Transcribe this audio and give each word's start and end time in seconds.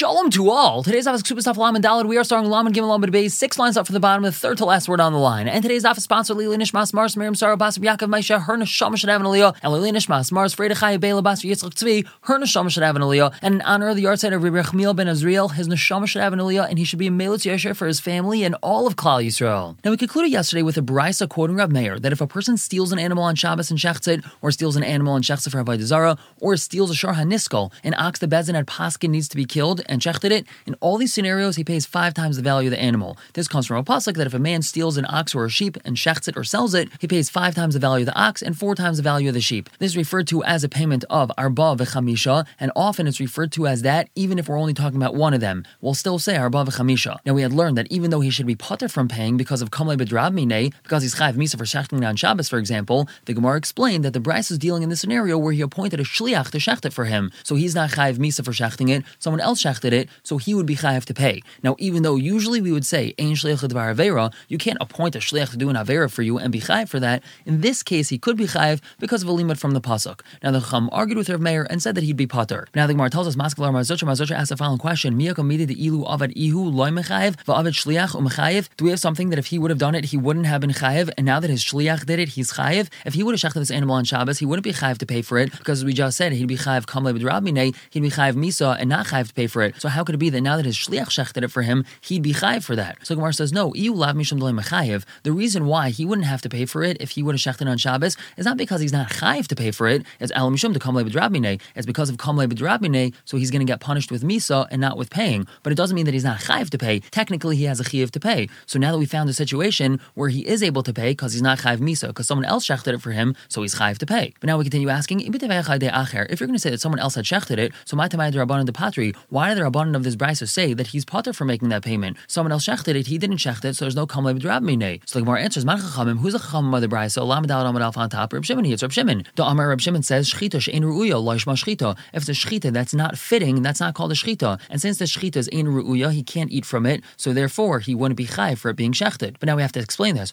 Shalom 0.00 0.30
to 0.30 0.48
all. 0.48 0.82
Today's 0.82 1.06
office 1.06 1.20
Ksubas 1.20 1.44
Daf 1.44 1.58
Laman 1.58 1.82
Dalad. 1.82 2.06
We 2.06 2.16
are 2.16 2.24
starting 2.24 2.48
Laman 2.48 2.72
Gimel 2.72 2.88
Laman 2.88 3.12
Beis, 3.12 3.32
six 3.32 3.58
lines 3.58 3.76
up 3.76 3.84
from 3.84 3.92
the 3.92 4.00
bottom, 4.00 4.22
the 4.22 4.32
third 4.32 4.56
to 4.56 4.64
last 4.64 4.88
word 4.88 4.98
on 4.98 5.12
the 5.12 5.18
line. 5.18 5.46
And 5.46 5.62
today's 5.62 5.84
office 5.84 6.04
sponsor 6.04 6.32
Lili 6.32 6.56
Nishmas 6.56 6.94
Mars 6.94 7.18
Miriam 7.18 7.34
Sarah 7.34 7.58
Basar 7.58 7.80
Yaakov 7.80 8.08
Maisha 8.08 8.42
Her 8.42 8.56
Neshama 8.56 8.96
should 8.96 9.10
have 9.10 9.20
an 9.20 9.26
Aliyah 9.26 9.54
and 9.62 9.72
Lili 9.74 9.92
Nishmas 9.92 10.32
Mars 10.32 10.56
Freda 10.56 10.70
Chaya 10.70 10.98
Bela 10.98 11.22
Basar 11.22 11.50
Yitzchak 11.50 11.74
Tzvi 11.74 12.08
Her 12.22 12.38
Neshama 12.38 12.70
should 12.70 12.82
have 12.82 12.96
an 12.96 13.02
Aliyah 13.02 13.34
and 13.42 13.56
in 13.56 13.60
honor 13.60 13.88
of 13.88 13.96
the 13.96 14.00
yard 14.00 14.24
of 14.24 14.42
Rabbi 14.42 14.62
Chmiel 14.62 14.96
ben 14.96 15.06
Azriel, 15.06 15.52
his 15.52 15.68
Neshama 15.68 16.06
should 16.06 16.22
have 16.22 16.32
an 16.32 16.38
Aliyah 16.38 16.70
and 16.70 16.78
he 16.78 16.86
should 16.86 16.98
be 16.98 17.08
a 17.08 17.10
Melitz 17.10 17.44
Yesher 17.44 17.76
for 17.76 17.86
his 17.86 18.00
family 18.00 18.42
and 18.42 18.56
all 18.62 18.86
of 18.86 18.96
Klal 18.96 19.22
Yisrael. 19.22 19.76
Now 19.84 19.90
we 19.90 19.98
concluded 19.98 20.32
yesterday 20.32 20.62
with 20.62 20.78
a 20.78 20.82
brisa 20.82 21.28
quoting 21.28 21.56
Rav 21.56 21.70
Meir 21.70 21.98
that 21.98 22.10
if 22.10 22.22
a 22.22 22.26
person 22.26 22.56
steals 22.56 22.90
an 22.90 22.98
animal 22.98 23.22
on 23.22 23.34
Shabbos 23.34 23.70
and 23.70 23.78
Shechtzit, 23.78 24.26
or 24.40 24.50
steals 24.50 24.76
an 24.76 24.82
animal 24.82 25.12
on 25.12 25.20
Shechtzit 25.20 25.50
for 25.50 25.62
Avodah 25.62 25.82
Zarah, 25.82 26.16
or 26.38 26.56
steals 26.56 26.90
a 26.90 26.94
Shar 26.94 27.12
HaNiskal, 27.12 27.70
an 27.84 27.92
ox 27.98 28.18
the 28.18 28.26
Bezin 28.26 28.58
at 28.58 28.64
Paskin 28.64 29.10
needs 29.10 29.28
to 29.28 29.36
be 29.36 29.44
killed 29.44 29.82
and 29.90 30.00
Shechted 30.00 30.30
it, 30.30 30.46
in 30.66 30.74
all 30.80 30.96
these 30.96 31.12
scenarios, 31.12 31.56
he 31.56 31.64
pays 31.64 31.84
five 31.84 32.14
times 32.14 32.36
the 32.36 32.42
value 32.42 32.68
of 32.68 32.70
the 32.70 32.80
animal. 32.80 33.18
This 33.34 33.48
comes 33.48 33.66
from 33.66 33.76
a 33.76 33.84
pasuk 33.84 34.16
that 34.16 34.26
if 34.26 34.34
a 34.34 34.38
man 34.38 34.62
steals 34.62 34.96
an 34.96 35.06
ox 35.08 35.34
or 35.34 35.44
a 35.44 35.50
sheep 35.50 35.76
and 35.84 35.96
shechts 35.96 36.26
it 36.26 36.36
or 36.36 36.44
sells 36.44 36.74
it, 36.74 36.88
he 37.00 37.06
pays 37.06 37.28
five 37.28 37.54
times 37.54 37.74
the 37.74 37.80
value 37.80 38.02
of 38.02 38.06
the 38.06 38.18
ox 38.18 38.40
and 38.40 38.56
four 38.56 38.74
times 38.74 38.96
the 38.96 39.02
value 39.02 39.28
of 39.28 39.34
the 39.34 39.40
sheep. 39.40 39.68
This 39.78 39.92
is 39.92 39.96
referred 39.96 40.26
to 40.28 40.42
as 40.44 40.64
a 40.64 40.68
payment 40.68 41.04
of 41.10 41.30
arba 41.36 41.76
v'chamisha, 41.76 42.46
and 42.58 42.72
often 42.74 43.06
it's 43.06 43.20
referred 43.20 43.52
to 43.52 43.66
as 43.66 43.82
that 43.82 44.08
even 44.14 44.38
if 44.38 44.48
we're 44.48 44.58
only 44.58 44.72
talking 44.72 44.96
about 44.96 45.14
one 45.14 45.34
of 45.34 45.40
them. 45.40 45.64
We'll 45.80 45.94
still 45.94 46.18
say 46.18 46.36
arba 46.36 46.64
v'chamisha. 46.64 47.18
Now 47.26 47.34
we 47.34 47.42
had 47.42 47.52
learned 47.52 47.76
that 47.76 47.90
even 47.90 48.10
though 48.10 48.20
he 48.20 48.30
should 48.30 48.46
be 48.46 48.54
putter 48.54 48.88
from 48.88 49.08
paying 49.08 49.36
because 49.36 49.60
of 49.60 49.70
kamle 49.70 49.96
bedrab 49.96 50.32
mine, 50.32 50.72
because 50.82 51.02
he's 51.02 51.16
chayv 51.16 51.34
misa 51.34 51.58
for 51.58 51.64
shechting 51.64 52.06
on 52.06 52.16
Shabbos, 52.16 52.48
for 52.48 52.58
example, 52.58 53.08
the 53.26 53.34
Gemara 53.34 53.58
explained 53.58 54.04
that 54.04 54.12
the 54.12 54.20
Braisa 54.20 54.52
is 54.52 54.58
dealing 54.58 54.82
in 54.82 54.88
this 54.88 55.00
scenario 55.00 55.36
where 55.36 55.52
he 55.52 55.60
appointed 55.60 56.00
a 56.00 56.04
shliach 56.04 56.50
to 56.52 56.58
shecht 56.58 56.84
it 56.84 56.92
for 56.92 57.04
him, 57.04 57.30
so 57.42 57.54
he's 57.54 57.74
not 57.74 57.90
chayv 57.90 58.16
misa 58.16 58.44
for 58.44 58.52
shechting 58.52 58.90
it. 58.90 59.04
Someone 59.18 59.40
else 59.40 59.62
shechted 59.62 59.79
it, 59.84 60.08
so 60.22 60.38
he 60.38 60.54
would 60.54 60.66
be 60.66 60.76
chayv 60.76 61.00
have 61.00 61.06
to 61.06 61.14
pay. 61.14 61.42
Now, 61.62 61.76
even 61.78 62.02
though 62.02 62.16
usually 62.16 62.60
we 62.60 62.72
would 62.72 62.84
say 62.84 63.14
ein 63.18 63.32
shliach 63.32 63.62
l'dvar 63.62 63.94
avera, 63.94 64.32
you 64.48 64.58
can't 64.58 64.78
appoint 64.80 65.16
a 65.16 65.18
shliach 65.18 65.50
to 65.52 65.56
do 65.56 65.70
an 65.70 65.76
avera 65.76 66.10
for 66.10 66.22
you 66.22 66.38
and 66.38 66.52
be 66.52 66.60
chayiv 66.60 66.88
for 66.88 67.00
that. 67.00 67.22
In 67.46 67.62
this 67.62 67.82
case, 67.82 68.10
he 68.10 68.18
could 68.18 68.36
be 68.36 68.44
chayiv 68.44 68.80
because 68.98 69.22
of 69.22 69.28
a 69.28 69.32
limit 69.32 69.58
from 69.58 69.72
the 69.72 69.80
pasuk. 69.80 70.20
Now, 70.42 70.50
the 70.50 70.60
Chum 70.60 70.90
argued 70.92 71.16
with 71.16 71.30
Rav 71.30 71.40
Meir 71.40 71.66
and 71.70 71.82
said 71.82 71.94
that 71.94 72.04
he'd 72.04 72.16
be 72.16 72.26
potter. 72.26 72.66
Now, 72.74 72.86
the 72.86 72.92
Gemara 72.94 73.10
tells 73.10 73.26
us 73.26 73.36
Maskalar 73.36 73.72
Marzocha 73.72 74.04
Marzocha 74.04 74.32
asked 74.32 74.50
the 74.50 74.56
following 74.56 74.78
question: 74.78 75.18
Miyakam 75.18 75.50
the 75.50 75.86
ilu 75.86 76.04
avad 76.04 76.32
ihu 76.36 76.62
loy 76.64 76.90
mechayiv 76.90 77.36
va'avad 77.44 77.74
shliach 77.82 78.10
umechayiv. 78.14 78.68
Do 78.76 78.84
we 78.84 78.90
have 78.90 79.00
something 79.00 79.30
that 79.30 79.38
if 79.38 79.46
he 79.46 79.58
would 79.58 79.70
have 79.70 79.78
done 79.78 79.94
it, 79.94 80.06
he 80.06 80.16
wouldn't 80.16 80.46
have 80.46 80.60
been 80.60 80.70
chayiv, 80.70 81.10
and 81.16 81.24
now 81.26 81.40
that 81.40 81.50
his 81.50 81.64
shliach 81.64 82.06
did 82.06 82.18
it, 82.18 82.30
he's 82.30 82.52
chayiv? 82.52 82.88
If 83.04 83.14
he 83.14 83.22
would 83.22 83.38
have 83.38 83.52
shechted 83.52 83.60
this 83.60 83.70
animal 83.70 83.96
on 83.96 84.04
Shabbos, 84.04 84.38
he 84.38 84.46
wouldn't 84.46 84.64
be 84.64 84.72
chayiv 84.72 84.98
to 84.98 85.06
pay 85.06 85.22
for 85.22 85.38
it 85.38 85.50
because 85.56 85.80
as 85.80 85.84
we 85.84 85.92
just 85.92 86.16
said, 86.16 86.32
he'd 86.32 86.46
be 86.46 86.56
chayiv 86.56 86.86
kamle 86.86 87.12
b'drabmine, 87.12 87.74
he'd 87.90 88.00
be 88.00 88.10
chayiv 88.10 88.34
misa 88.34 88.76
and 88.78 88.88
not 88.88 89.06
chayiv 89.06 89.28
to 89.28 89.34
pay 89.34 89.46
for 89.46 89.62
it. 89.62 89.69
So 89.78 89.88
how 89.88 90.04
could 90.04 90.14
it 90.14 90.18
be 90.18 90.30
that 90.30 90.40
now 90.40 90.56
that 90.56 90.66
his 90.66 90.76
shliach 90.76 91.08
shechted 91.08 91.42
it 91.42 91.48
for 91.48 91.62
him, 91.62 91.84
he'd 92.00 92.22
be 92.22 92.32
chayiv 92.32 92.64
for 92.64 92.76
that. 92.76 92.98
So 93.02 93.14
Gemara 93.14 93.32
says, 93.32 93.52
no, 93.52 93.74
iu 93.74 93.94
lav 93.94 94.16
mishum 94.16 94.40
mechayiv. 94.40 95.04
The 95.22 95.32
reason 95.32 95.66
why 95.66 95.90
he 95.90 96.04
wouldn't 96.04 96.26
have 96.26 96.42
to 96.42 96.48
pay 96.48 96.66
for 96.66 96.82
it 96.82 96.96
if 97.00 97.10
he 97.10 97.22
would 97.22 97.34
have 97.34 97.40
shechted 97.40 97.68
on 97.68 97.78
Shabbos 97.78 98.16
is 98.36 98.44
not 98.44 98.56
because 98.56 98.80
he's 98.80 98.92
not 98.92 99.10
chayiv 99.10 99.46
to 99.48 99.56
pay 99.56 99.70
for 99.70 99.86
it. 99.86 100.04
It's 100.18 100.32
al 100.32 100.50
mishum 100.50 100.72
to 100.72 100.78
kamle 100.78 101.04
b'drabmine. 101.04 101.60
It's 101.74 101.86
because 101.86 102.08
of 102.08 102.16
kamle 102.16 102.46
b'drabmine, 102.46 103.14
so 103.24 103.36
he's 103.36 103.50
going 103.50 103.60
to 103.60 103.70
get 103.70 103.80
punished 103.80 104.10
with 104.10 104.22
misa 104.22 104.66
and 104.70 104.80
not 104.80 104.96
with 104.96 105.10
paying. 105.10 105.46
But 105.62 105.72
it 105.72 105.76
doesn't 105.76 105.94
mean 105.94 106.06
that 106.06 106.14
he's 106.14 106.24
not 106.24 106.40
chayiv 106.40 106.70
to 106.70 106.78
pay. 106.78 107.00
Technically, 107.00 107.56
he 107.56 107.64
has 107.64 107.80
a 107.80 107.84
chayiv 107.84 108.10
to 108.12 108.20
pay. 108.20 108.48
So 108.66 108.78
now 108.78 108.92
that 108.92 108.98
we 108.98 109.06
found 109.06 109.28
a 109.28 109.34
situation 109.34 110.00
where 110.14 110.28
he 110.28 110.46
is 110.46 110.62
able 110.62 110.82
to 110.82 110.92
pay 110.92 111.10
because 111.10 111.32
he's 111.32 111.42
not 111.42 111.58
chayiv 111.58 111.78
misa, 111.78 112.08
because 112.08 112.26
someone 112.26 112.46
else 112.46 112.66
shechted 112.66 112.94
it 112.94 113.02
for 113.02 113.12
him, 113.12 113.36
so 113.48 113.62
he's 113.62 113.74
chayiv 113.74 113.98
to 113.98 114.06
pay. 114.06 114.34
But 114.40 114.46
now 114.46 114.58
we 114.58 114.64
continue 114.64 114.88
asking, 114.88 115.20
if 115.20 116.40
you're 116.40 116.46
going 116.46 116.54
to 116.54 116.58
say 116.58 116.70
that 116.70 116.80
someone 116.80 116.98
else 116.98 117.14
had 117.14 117.24
shechted 117.24 117.58
it, 117.58 117.72
so 117.84 117.96
my 117.96 118.08
tamay 118.08 118.30
de 118.32 118.72
patri, 118.72 119.14
why 119.28 119.54
did 119.54 119.59
the 119.60 119.70
rabbanon 119.70 119.94
of 119.94 120.04
this 120.04 120.16
brisa 120.16 120.48
say 120.48 120.72
that 120.74 120.88
he's 120.88 121.04
potter 121.04 121.32
for 121.32 121.44
making 121.44 121.68
that 121.68 121.82
payment? 121.82 122.16
Someone 122.26 122.52
else 122.52 122.66
shechted 122.66 122.94
it, 122.94 123.06
he 123.06 123.18
didn't 123.18 123.36
shecht 123.36 123.64
it, 123.64 123.74
so 123.74 123.84
there's 123.84 123.96
no 123.96 124.06
kamle 124.06 124.34
b'drab 124.34 124.62
mine. 124.62 125.00
So 125.06 125.18
the 125.18 125.24
Gemara 125.24 125.42
answers, 125.42 125.64
Man 125.64 125.78
chachamim, 125.78 126.18
who's 126.18 126.32
the 126.32 126.38
chachamim 126.38 126.74
of 126.74 126.80
the 126.80 126.88
brisa? 126.88 127.22
Olam 127.22 127.46
dal 127.46 127.64
amad 127.64 127.82
alf 127.82 127.96
on 127.96 128.10
top. 128.10 128.32
Reb 128.32 128.44
Shimon, 128.44 128.64
it's 128.66 128.82
Reb 128.82 128.92
Shimon. 128.92 129.24
The 129.34 129.44
Amar 129.44 129.68
Reb 129.68 129.80
Shimon 129.80 130.02
says, 130.02 130.30
shchita 130.30 130.60
she'en 130.60 130.82
ru'uya, 130.82 131.22
lo 131.22 131.34
shchita. 131.36 131.96
If 132.12 132.28
it's 132.28 132.30
a 132.30 132.32
shchita 132.32 132.72
that's 132.72 132.94
not 132.94 133.18
fitting, 133.18 133.62
that's 133.62 133.80
not 133.80 133.94
called 133.94 134.12
a 134.12 134.14
shchita. 134.14 134.60
And 134.70 134.80
since 134.80 134.98
the 134.98 135.04
shchita 135.04 135.36
is 135.36 135.48
ein 135.52 135.66
ru'uya, 135.66 136.12
he 136.12 136.22
can't 136.22 136.50
eat 136.50 136.64
from 136.64 136.86
it, 136.86 137.02
so 137.16 137.32
therefore 137.32 137.80
he 137.80 137.94
wouldn't 137.94 138.16
be 138.16 138.26
chai 138.26 138.54
for 138.54 138.70
it 138.70 138.76
being 138.76 138.92
shechted. 138.92 139.36
But 139.38 139.46
now 139.46 139.56
we 139.56 139.62
have 139.62 139.72
to 139.72 139.80
explain 139.80 140.14
this. 140.14 140.32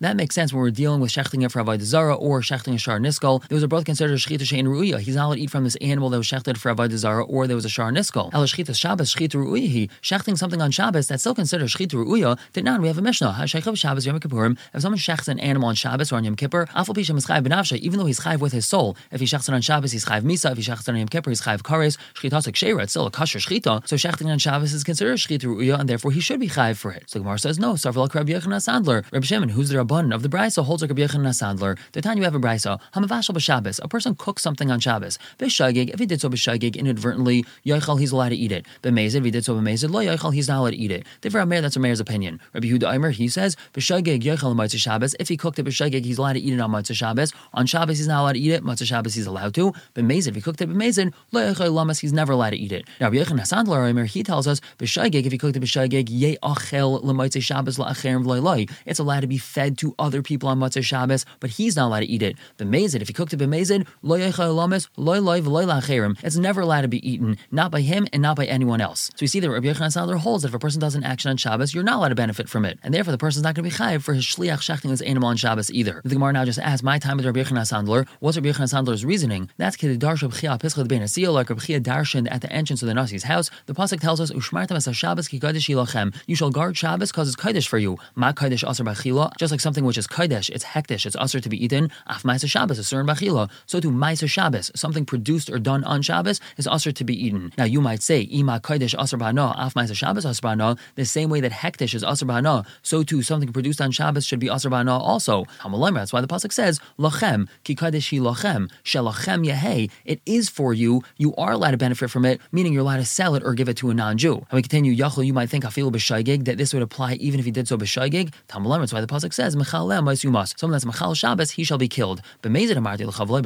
That 0.00 0.16
makes 0.16 0.34
sense 0.34 0.52
when 0.52 0.60
we're 0.62 0.70
dealing 0.70 1.00
with 1.00 1.10
shechting 1.10 1.44
it 1.44 1.52
for 1.52 1.62
avodah 1.62 1.80
zara 1.82 2.14
or 2.14 2.40
shechting 2.40 2.74
a 2.74 2.78
shar 2.78 2.98
niskal. 2.98 3.46
Those 3.48 3.62
are 3.62 3.68
both 3.68 3.84
considered 3.84 4.18
shchita 4.18 4.42
she'en 4.42 4.66
ru'uya. 4.66 5.00
He's 5.00 5.16
not 5.16 5.26
allowed 5.26 5.34
to 5.36 5.40
eat 5.40 5.50
from 5.50 5.64
this 5.64 5.76
animal 5.76 6.10
that 6.10 6.18
was 6.18 6.26
shechted 6.26 6.56
for 6.56 6.74
avodah 6.74 6.96
zara 6.96 7.24
or 7.28 7.46
there 7.46 7.56
was 7.56 7.64
a 7.64 7.68
shar 7.68 7.90
niskal. 7.92 8.30
El 8.32 8.44
shchita 8.44 8.74
Shabbos 8.74 9.14
shchita 9.14 9.34
ru'uya. 9.34 9.90
Shechting 10.02 10.36
something 10.36 10.60
on 10.60 10.70
Shabbos 10.70 11.08
that's 11.08 11.22
still 11.22 11.34
considered 11.34 11.68
shchita 11.68 11.92
ru'uya. 11.92 12.38
Not. 12.62 12.80
We 12.80 12.88
have 12.88 12.98
a 12.98 13.02
mishnah. 13.02 13.36
Hashaykhav 13.38 13.76
Shabbos 13.78 14.04
Yom 14.04 14.18
Kippurim. 14.20 14.58
If 14.74 14.82
someone 14.82 14.98
shechts 14.98 15.28
an 15.28 15.38
animal 15.38 15.68
on 15.68 15.74
Shabbos 15.74 16.12
or 16.12 16.16
on 16.16 16.24
Yom 16.24 16.34
Kippur, 16.36 16.66
afal 16.74 16.94
pishem 16.94 17.16
is 17.16 17.26
chayv. 17.26 17.72
Even 17.78 17.98
though 17.98 18.06
he's 18.06 18.20
chayv 18.20 18.40
with 18.40 18.52
his 18.52 18.66
soul, 18.66 18.96
if 19.12 19.20
he 19.20 19.26
shechts 19.26 19.48
it 19.48 19.54
on 19.54 19.60
Shabbos, 19.60 19.92
he's 19.92 20.04
chayv 20.04 20.22
misa. 20.22 20.50
If 20.50 20.58
he 20.58 20.64
shechts 20.64 20.82
it 20.82 20.88
on 20.88 20.96
Yom 20.96 21.08
Kippur, 21.08 21.30
he's 21.30 21.42
chayv 21.42 21.62
kares. 21.62 21.96
Shchita 22.14 22.52
kshera. 22.52 22.82
It's 22.82 22.92
still 22.92 23.06
a 23.06 23.10
kosher 23.10 23.38
shchita. 23.38 23.86
So 23.88 23.96
shechting 23.96 24.26
on 24.26 24.38
Shabbos 24.38 24.72
is 24.72 24.84
considered 24.84 25.18
shchita 25.18 25.42
ru'uya, 25.42 25.78
and 25.78 25.88
therefore 25.88 26.10
he 26.10 26.20
should 26.20 26.40
be 26.40 26.48
chayv 26.48 26.76
for 26.76 26.90
it. 26.90 27.04
So 27.06 27.20
Gemara 27.20 27.38
says 27.38 27.58
no. 27.58 27.74
Sarvel 27.74 28.12
Rabbi 28.12 28.32
Yochanan 28.32 28.60
Sandler. 28.60 29.04
Rabbi 29.12 29.24
Shimon, 29.24 29.50
who's 29.50 29.68
the 29.68 29.76
rabban 29.76 30.14
of 30.14 30.22
the 30.22 30.28
brisa, 30.28 30.64
holds 30.64 30.82
like 30.82 30.90
Rabbi 30.90 31.02
Yochanan 31.02 31.28
Sandler. 31.28 31.78
The 31.92 32.00
time 32.02 32.18
you 32.18 32.24
have 32.24 32.34
a 32.34 32.40
brisa, 32.40 32.80
hamavashal 32.94 33.34
b'Shabbos. 33.34 33.80
A 33.82 33.88
person 33.88 34.14
cooks 34.14 34.42
something 34.42 34.70
on 34.70 34.80
Shabbos. 34.80 35.18
B'shagig. 35.38 35.90
If 35.90 36.00
he 36.00 36.06
did 36.06 36.20
so 36.20 36.28
b'shagig 36.28 36.76
inadvertently, 36.76 37.17
yochal 37.66 37.98
he's 37.98 38.12
allowed 38.12 38.30
to 38.30 38.36
eat 38.36 38.52
it. 38.52 38.66
B'mezid. 38.82 39.16
If 39.16 39.24
he 39.24 39.30
did 39.30 39.44
so 39.44 39.54
b'mezid, 39.54 39.90
lo 39.90 40.00
yochal 40.00 40.32
he's 40.32 40.48
not 40.48 40.60
allowed 40.60 40.70
to 40.70 40.76
eat 40.76 40.90
it. 40.90 41.06
Different 41.20 41.48
Meir, 41.48 41.60
that's 41.60 41.76
a 41.76 42.00
opinion. 42.00 42.40
Rabbi 42.52 42.68
Huda 42.68 42.92
Aimer, 42.92 43.10
he 43.10 43.28
says, 43.28 43.56
b'shagig 43.72 44.22
yochal 44.22 44.54
Motzei 44.54 44.78
Shabbos. 44.78 45.14
If 45.18 45.28
he 45.28 45.36
cooked 45.36 45.58
it 45.58 45.66
b'shagig, 45.66 46.04
he's 46.04 46.18
allowed 46.18 46.34
to 46.34 46.40
eat 46.40 46.52
it 46.52 46.60
on 46.60 46.70
Motzei 46.70 46.94
Shabbos. 46.94 47.32
On 47.54 47.66
Shabbos, 47.66 47.98
he's 47.98 48.06
not 48.06 48.22
allowed 48.22 48.32
to 48.34 48.38
eat 48.38 48.52
it. 48.52 48.62
Motzei 48.62 48.86
Shabbos, 48.86 49.14
he's 49.14 49.26
allowed 49.26 49.54
to. 49.54 49.72
B'mezid. 49.94 50.28
If 50.28 50.34
he 50.36 50.40
cooked 50.40 50.60
it 50.60 50.68
b'mezid, 50.68 51.12
lo 51.32 51.52
yochal 51.52 51.72
lamas, 51.72 51.98
he's 52.00 52.12
never 52.12 52.32
allowed 52.32 52.50
to 52.50 52.56
eat 52.56 52.72
it. 52.72 52.84
Now, 53.00 53.06
Rabbi 53.10 53.24
Yochanan 53.24 53.46
Sandler 53.46 53.88
Aimer, 53.88 54.04
he 54.04 54.22
tells 54.22 54.46
us, 54.46 54.60
b'shagig. 54.78 55.26
If 55.26 55.32
he 55.32 55.38
cooked 55.38 55.56
it 55.56 55.62
b'shagig, 55.62 56.08
ye 56.10 56.36
achel 56.42 57.02
l'Motzei 57.02 57.42
Shabbos 57.42 57.78
la'acherim 57.78 58.24
v'loy 58.24 58.70
It's 58.86 58.98
allowed 58.98 59.20
to 59.20 59.26
be 59.26 59.38
fed 59.38 59.78
to 59.78 59.94
other 59.98 60.22
people 60.22 60.48
on 60.48 60.58
Motzei 60.58 60.82
Shabbos, 60.82 61.24
but 61.40 61.50
he's 61.50 61.76
not 61.76 61.86
allowed 61.86 62.00
to 62.00 62.06
eat 62.06 62.22
it. 62.22 62.36
B'mezid. 62.58 63.02
If 63.02 63.08
he 63.08 63.14
cooked 63.14 63.32
it 63.32 63.38
b'mezid, 63.38 63.86
lo 64.02 64.18
yochal 64.18 64.54
lamas, 64.54 64.88
loy 64.96 65.20
loy 65.20 65.40
v'loy 65.40 65.64
la'acherim. 65.64 66.18
It's 66.22 66.36
never 66.36 66.60
allowed 66.60 66.82
to 66.82 66.88
be 66.88 67.07
eaten, 67.08 67.38
not 67.50 67.70
by 67.70 67.80
him 67.80 68.06
and 68.12 68.22
not 68.22 68.36
by 68.36 68.46
anyone 68.46 68.80
else. 68.80 69.10
So 69.14 69.22
we 69.22 69.26
see 69.26 69.40
that 69.40 69.50
Rabbi 69.50 69.66
Yochanan 69.66 69.94
Sandler 69.96 70.18
holds 70.18 70.42
that 70.42 70.48
if 70.48 70.54
a 70.54 70.58
person 70.58 70.80
does 70.80 70.94
an 70.94 71.04
action 71.04 71.30
on 71.30 71.36
Shabbos, 71.36 71.74
you're 71.74 71.84
not 71.84 71.96
allowed 71.96 72.08
to 72.08 72.14
benefit 72.14 72.48
from 72.48 72.64
it, 72.64 72.78
and 72.82 72.92
therefore 72.92 73.12
the 73.12 73.18
person's 73.18 73.44
not 73.44 73.54
going 73.54 73.68
to 73.68 73.70
be 73.70 73.76
chayiv 73.76 74.02
for 74.02 74.14
his 74.14 74.24
shliach 74.24 74.58
shechting 74.58 74.90
his 74.90 75.02
animal 75.02 75.28
on 75.28 75.36
Shabbos 75.36 75.70
either. 75.70 76.00
The 76.04 76.14
Gemara 76.14 76.32
now 76.32 76.44
just 76.44 76.58
asks, 76.58 76.82
my 76.82 76.98
time 76.98 77.16
with 77.16 77.26
Rabbi 77.26 77.42
Yochanan 77.42 77.66
Sandler, 77.66 78.06
what's 78.20 78.36
Rabbi 78.36 78.50
Yochanan 78.50 78.72
Sandler's 78.72 79.04
reasoning? 79.04 79.50
That's 79.56 79.76
Kedidarsh 79.76 80.22
Rabbi 80.22 80.36
Chia 80.36 80.58
Pischad 80.58 80.88
Ben 80.88 81.02
Asiyah, 81.02 81.32
like 81.32 81.48
Rabbi 81.50 81.60
Chia 81.62 81.80
darshan 81.80 82.30
at 82.30 82.40
the 82.40 82.52
entrance 82.52 82.82
of 82.82 82.88
the 82.88 82.94
Nasi's 82.94 83.24
house. 83.24 83.50
The 83.66 83.74
pasuk 83.74 84.00
tells 84.00 84.20
us, 84.20 84.30
Ushmartam 84.30 84.72
as 84.72 84.96
Shabbos 84.96 85.28
ki 85.28 85.40
kodesh 85.40 85.68
yilachem. 85.68 86.14
You 86.26 86.36
shall 86.36 86.50
guard 86.50 86.76
Shabbos 86.76 87.10
because 87.10 87.28
it's 87.28 87.36
kodesh 87.36 87.68
for 87.68 87.78
you. 87.78 87.98
Ma 88.14 88.32
kodesh 88.32 88.68
aser 88.68 88.84
bachila, 88.84 89.36
just 89.36 89.50
like 89.50 89.60
something 89.60 89.84
which 89.84 89.98
is 89.98 90.06
kodesh, 90.06 90.50
it's 90.50 90.64
hektish, 90.64 91.06
it's 91.06 91.16
aser 91.16 91.40
to 91.40 91.48
be 91.48 91.62
eaten. 91.62 91.90
Af 92.06 92.22
ma'aser 92.22 92.48
Shabbos, 92.48 92.78
a 92.78 92.84
certain 92.84 93.06
bachila. 93.06 93.50
So 93.66 93.80
too 93.80 93.90
ma'aser 93.90 94.28
Shabbos, 94.28 94.70
something 94.74 95.04
produced 95.04 95.50
or 95.50 95.58
done 95.58 95.84
on 95.84 96.02
Shabbos 96.02 96.40
is 96.56 96.66
aser 96.66 96.92
to 96.98 97.04
be 97.04 97.24
eaten. 97.24 97.40
Mm-hmm. 97.40 97.54
Now 97.58 97.64
you 97.64 97.80
might 97.80 98.02
say, 98.02 98.28
Ima 98.30 98.60
kodesh 98.60 98.94
aser 99.00 99.16
b'hana, 99.16 99.54
af 99.56 99.72
Shabbos 99.96 100.24
b'hana, 100.24 100.78
the 100.94 101.04
same 101.04 101.30
way 101.30 101.40
that 101.40 101.52
hektish 101.52 101.94
is 101.94 102.04
aser 102.04 102.26
b'hana, 102.26 102.66
so 102.82 103.02
too 103.02 103.22
something 103.22 103.52
produced 103.52 103.80
on 103.80 103.90
Shabbos 103.90 104.26
should 104.26 104.38
be 104.38 104.48
aser 104.48 104.70
b'hana 104.70 104.98
also. 105.00 105.44
That's 105.64 106.12
why 106.12 106.20
the 106.20 106.28
pasuk 106.28 106.52
says, 106.52 106.80
lachem 106.98 107.48
ki 107.64 107.74
kodesh 107.74 108.10
hi 108.10 108.18
lachem, 108.18 108.70
shelachem 108.84 109.46
yehei. 109.46 109.90
It 110.04 110.20
is 110.26 110.48
for 110.48 110.74
you. 110.74 111.02
You 111.16 111.34
are 111.36 111.52
allowed 111.52 111.72
to 111.72 111.76
benefit 111.78 112.10
from 112.10 112.24
it, 112.24 112.40
meaning 112.52 112.72
you're 112.72 112.82
allowed 112.82 112.98
to 112.98 113.04
sell 113.04 113.34
it 113.34 113.42
or 113.44 113.54
give 113.54 113.68
it 113.68 113.76
to 113.78 113.90
a 113.90 113.94
non-Jew. 113.94 114.34
And 114.34 114.52
we 114.52 114.62
continue, 114.62 114.94
yachol, 114.94 115.24
you 115.24 115.32
might 115.32 115.48
think 115.48 115.64
afilu 115.64 115.90
b'shaygig 115.90 116.44
that 116.44 116.58
this 116.58 116.72
would 116.74 116.82
apply 116.82 117.14
even 117.14 117.40
if 117.40 117.46
he 117.46 117.52
did 117.52 117.66
so 117.68 117.78
b'shaygig. 117.78 118.32
That's 118.48 118.92
why 118.92 119.00
the 119.00 119.06
pasuk 119.06 119.32
says, 119.32 119.56
mechalem 119.56 120.04
yumas. 120.04 120.58
Someone 120.58 120.72
that's 120.78 120.84
mechal 120.84 121.16
Shabbos, 121.16 121.52
he 121.52 121.64
shall 121.64 121.78
be 121.78 121.88
killed. 121.88 122.20
B'mezid 122.42 122.76
amarti 122.76 123.06
l'chavloi. 123.06 123.38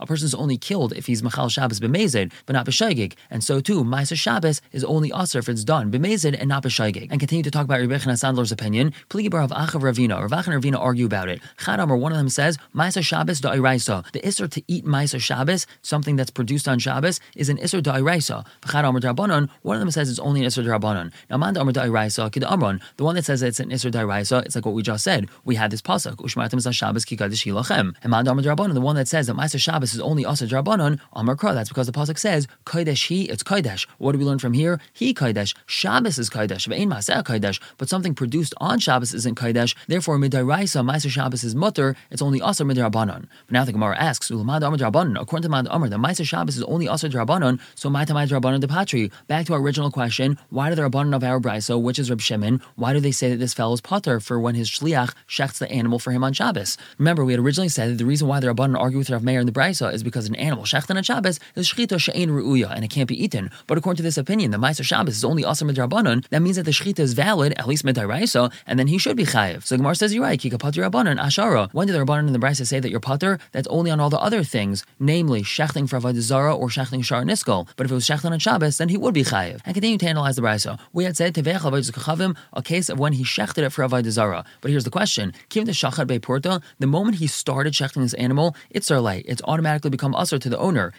A 0.00 0.06
person 0.06 0.26
is 0.26 0.34
only 0.34 0.58
killed 0.58 0.92
if 0.92 1.06
he's 1.06 1.22
mechal 1.22 1.50
Shabbos 1.50 1.80
b'mezid, 1.80 2.32
but 2.46 2.52
not 2.52 2.64
b'shaygig. 2.80 3.14
And 3.30 3.44
so 3.44 3.60
too, 3.60 3.84
ma'aser 3.84 4.16
Shabbos 4.16 4.60
is 4.72 4.84
only 4.84 5.12
aser 5.14 5.38
if 5.38 5.48
it's 5.48 5.64
done 5.64 5.90
b'mezid 5.90 6.36
and 6.38 6.48
not 6.48 6.62
b'shaygig. 6.62 7.08
And 7.10 7.20
continue 7.20 7.42
to 7.42 7.50
talk 7.50 7.64
about 7.64 7.80
Rebbe 7.80 7.98
Sandler's 7.98 8.52
opinion. 8.52 8.92
Pligi 9.08 9.30
bar 9.30 9.42
of 9.42 9.50
Achav 9.50 9.82
Ravina. 9.82 10.30
Rav 10.30 10.48
and 10.48 10.62
Ravina 10.62 10.78
argue 10.78 11.06
about 11.06 11.28
it. 11.28 11.40
Chadam, 11.58 11.90
or 11.90 11.96
one 11.96 12.12
of 12.12 12.18
them 12.18 12.28
says, 12.28 12.56
Ma'aser 12.74 13.02
Shabbos 13.02 13.40
da'iraisa. 13.40 14.10
The 14.12 14.20
isser 14.20 14.50
to 14.50 14.62
eat 14.68 14.84
Ma'aser 14.84 15.20
Shabbos, 15.20 15.66
something 15.82 16.16
that's 16.16 16.30
produced 16.30 16.68
on 16.68 16.78
Shabbos, 16.78 17.20
is 17.36 17.48
an 17.48 17.58
isser 17.58 17.82
da'iraisa. 17.82 18.46
Chadam 18.62 18.96
or 18.96 19.00
da'rabanan, 19.00 19.48
one 19.62 19.76
of 19.76 19.80
them 19.80 19.90
says 19.90 20.08
it's 20.10 20.18
only 20.18 20.40
an 20.40 20.46
isser 20.46 20.64
da'rabanan. 20.64 21.12
Now, 21.28 21.36
man 21.36 21.54
da'amr 21.54 21.72
da'iraisa 21.72 22.32
kid 22.32 22.42
amron. 22.42 22.80
The 22.96 23.04
one 23.04 23.14
that 23.14 23.24
says 23.24 23.42
it's 23.42 23.60
an 23.60 23.70
isser 23.70 23.90
da'iraisa, 23.90 24.44
it's 24.46 24.54
like 24.54 24.66
what 24.66 24.74
we 24.74 24.82
just 24.82 25.04
said. 25.04 25.28
We 25.44 25.54
had 25.56 25.70
this 25.70 25.82
pasuk. 25.82 26.16
Ushmartim 26.16 26.60
Shabbos 26.72 27.04
kikadosh 27.04 27.44
hilachem. 27.44 27.94
And 28.02 28.10
man 28.10 28.24
da'amr 28.24 28.42
da'rabanan, 28.42 28.74
the 28.74 28.80
one 28.80 28.96
that 28.96 29.08
says 29.08 29.26
that 29.26 29.36
Ma'aser 29.36 29.60
Shabbos 29.60 29.94
is 29.94 30.00
only 30.00 30.24
asr 30.24 30.48
da'rabanan, 30.48 31.00
amar 31.12 31.36
kra. 31.36 31.54
That's 31.54 31.68
because 31.68 31.86
the 31.86 31.92
pasuk 31.92 32.18
says, 32.18 32.46
Kodesh 32.70 33.08
he, 33.08 33.24
it's 33.24 33.42
Kodesh. 33.42 33.88
What 33.98 34.12
do 34.12 34.18
we 34.18 34.24
learn 34.24 34.38
from 34.38 34.52
here? 34.52 34.78
He 34.92 35.12
Kodesh. 35.12 35.56
Shabbos 35.66 36.20
is 36.20 36.30
Kodesh. 36.30 36.68
Ve'ein 36.68 36.86
Maseh 36.86 37.20
Kodesh. 37.24 37.60
But 37.78 37.88
something 37.88 38.14
produced 38.14 38.54
on 38.58 38.78
Shabbos 38.78 39.12
isn't 39.12 39.34
Kodesh. 39.34 39.74
Therefore, 39.88 40.18
Midairaisa, 40.18 40.88
Meiser 40.88 41.10
Shabbos 41.10 41.42
is 41.42 41.56
mutter. 41.56 41.96
It's 42.12 42.22
only 42.22 42.38
Asr 42.38 42.64
Midrabanan. 42.64 43.26
But 43.46 43.50
now 43.50 43.64
the 43.64 43.72
Gemara 43.72 43.98
asks, 43.98 44.30
Ulamad 44.30 44.62
Amr 44.62 44.76
Drabanan. 44.76 45.20
According 45.20 45.42
to 45.42 45.48
Mad 45.48 45.66
Amr, 45.66 45.88
the 45.88 45.96
Meiser 45.96 46.24
Shabbos 46.24 46.58
is 46.58 46.62
only 46.62 46.86
Asr 46.86 47.10
Drabanan. 47.10 47.58
So 47.74 47.90
Maita 47.90 48.10
Maita 48.10 48.40
Drabanan 48.40 48.60
de 48.60 48.68
Patri. 48.68 49.10
Back 49.26 49.46
to 49.46 49.54
our 49.54 49.60
original 49.60 49.90
question. 49.90 50.38
Why 50.50 50.68
do 50.68 50.76
the 50.76 50.82
Rabbanan 50.82 51.16
of 51.16 51.24
our 51.24 51.40
Braiso, 51.40 51.82
which 51.82 51.98
is 51.98 52.08
Reb 52.08 52.20
Shimon, 52.20 52.62
why 52.76 52.92
do 52.92 53.00
they 53.00 53.10
say 53.10 53.30
that 53.30 53.38
this 53.38 53.52
fellow 53.52 53.72
is 53.72 53.80
Potter 53.80 54.20
for 54.20 54.38
when 54.38 54.54
his 54.54 54.70
Shliach 54.70 55.12
shechts 55.28 55.58
the 55.58 55.68
animal 55.72 55.98
for 55.98 56.12
him 56.12 56.22
on 56.22 56.34
Shabbos? 56.34 56.78
Remember, 56.98 57.24
we 57.24 57.32
had 57.32 57.40
originally 57.40 57.68
said 57.68 57.90
that 57.90 57.98
the 57.98 58.06
reason 58.06 58.28
why 58.28 58.38
the 58.38 58.46
Rabbanan 58.46 58.78
argue 58.78 58.98
with 58.98 59.10
Rav 59.10 59.24
Meir 59.24 59.40
in 59.40 59.46
the 59.46 59.52
Braiso 59.52 59.92
is 59.92 60.04
because 60.04 60.28
an 60.28 60.36
animal 60.36 60.62
shechten 60.62 60.96
on 60.96 61.02
Shabbos 61.02 61.40
is 61.56 61.68
Shchita 61.68 62.00
She'ein 62.00 62.28
Ru'uya 62.30 62.59
and 62.68 62.84
it 62.84 62.88
can't 62.88 63.08
be 63.08 63.22
eaten. 63.22 63.50
But 63.66 63.78
according 63.78 63.96
to 63.98 64.02
this 64.02 64.18
opinion, 64.18 64.50
the 64.50 64.58
Meiser 64.58 64.84
Shabbos 64.84 65.16
is 65.16 65.24
only 65.24 65.42
Asr 65.42 65.70
Midrabanan. 65.70 66.26
That 66.28 66.42
means 66.42 66.56
that 66.56 66.64
the 66.64 66.70
Shchita 66.70 67.00
is 67.00 67.14
valid, 67.14 67.52
at 67.58 67.66
least 67.66 67.84
Midraisa, 67.84 68.52
and 68.66 68.78
then 68.78 68.86
he 68.86 68.98
should 68.98 69.16
be 69.16 69.24
Chayiv. 69.24 69.64
So 69.64 69.76
Gemara 69.76 69.94
says, 69.94 70.14
you're 70.14 70.22
right, 70.22 70.38
Kika 70.38 70.58
Potter 70.58 70.82
Rabbanan, 70.82 71.18
Ashara. 71.20 71.72
When 71.72 71.86
did 71.86 71.94
the 71.94 72.04
Rabbanan 72.04 72.26
in 72.26 72.32
the 72.32 72.38
Braiso 72.38 72.66
say 72.66 72.80
that 72.80 72.90
you're 72.90 73.00
Potter? 73.00 73.38
That's 73.52 73.68
only 73.68 73.90
on 73.90 74.00
all 74.00 74.10
the 74.10 74.18
other 74.18 74.42
things, 74.44 74.84
namely 74.98 75.42
shechting 75.42 75.88
for 75.88 75.98
Avodah 76.00 76.20
Zara 76.20 76.54
or 76.54 76.68
shechting 76.68 77.04
Shar 77.04 77.22
Niskol. 77.24 77.68
But 77.76 77.86
if 77.86 77.92
it 77.92 77.94
was 77.94 78.06
shechting 78.06 78.32
on 78.32 78.38
Shabbos, 78.38 78.78
then 78.78 78.88
he 78.88 78.96
would 78.96 79.14
be 79.14 79.24
Chayiv. 79.24 79.60
And 79.64 79.74
continue 79.74 79.98
to 79.98 80.08
analyze 80.08 80.36
the 80.36 80.42
Braiso. 80.42 80.78
We 80.92 81.04
had 81.04 81.16
said 81.16 81.34
Tevech 81.34 81.60
Avodah 81.60 82.36
a 82.52 82.62
case 82.62 82.88
of 82.88 82.98
when 82.98 83.12
he 83.12 83.24
shechted 83.24 83.64
it 83.64 83.70
for 83.70 83.86
Avodah 83.86 84.10
Zara. 84.10 84.44
But 84.60 84.70
here's 84.70 84.84
the 84.84 84.90
question: 84.90 85.32
Kim 85.48 85.64
the 85.64 85.72
Shachat 85.72 86.06
Bei 86.06 86.18
Porta, 86.18 86.60
the 86.78 86.86
moment 86.86 87.16
he 87.16 87.26
started 87.26 87.72
shechting 87.72 88.02
this 88.02 88.14
animal, 88.14 88.56
it's 88.70 88.90
Arlay. 88.90 89.22
It's 89.26 89.42
automatically 89.44 89.90
become 89.90 90.14
usher 90.14 90.38
to 90.38 90.48
the 90.48 90.58
owner. 90.58 90.92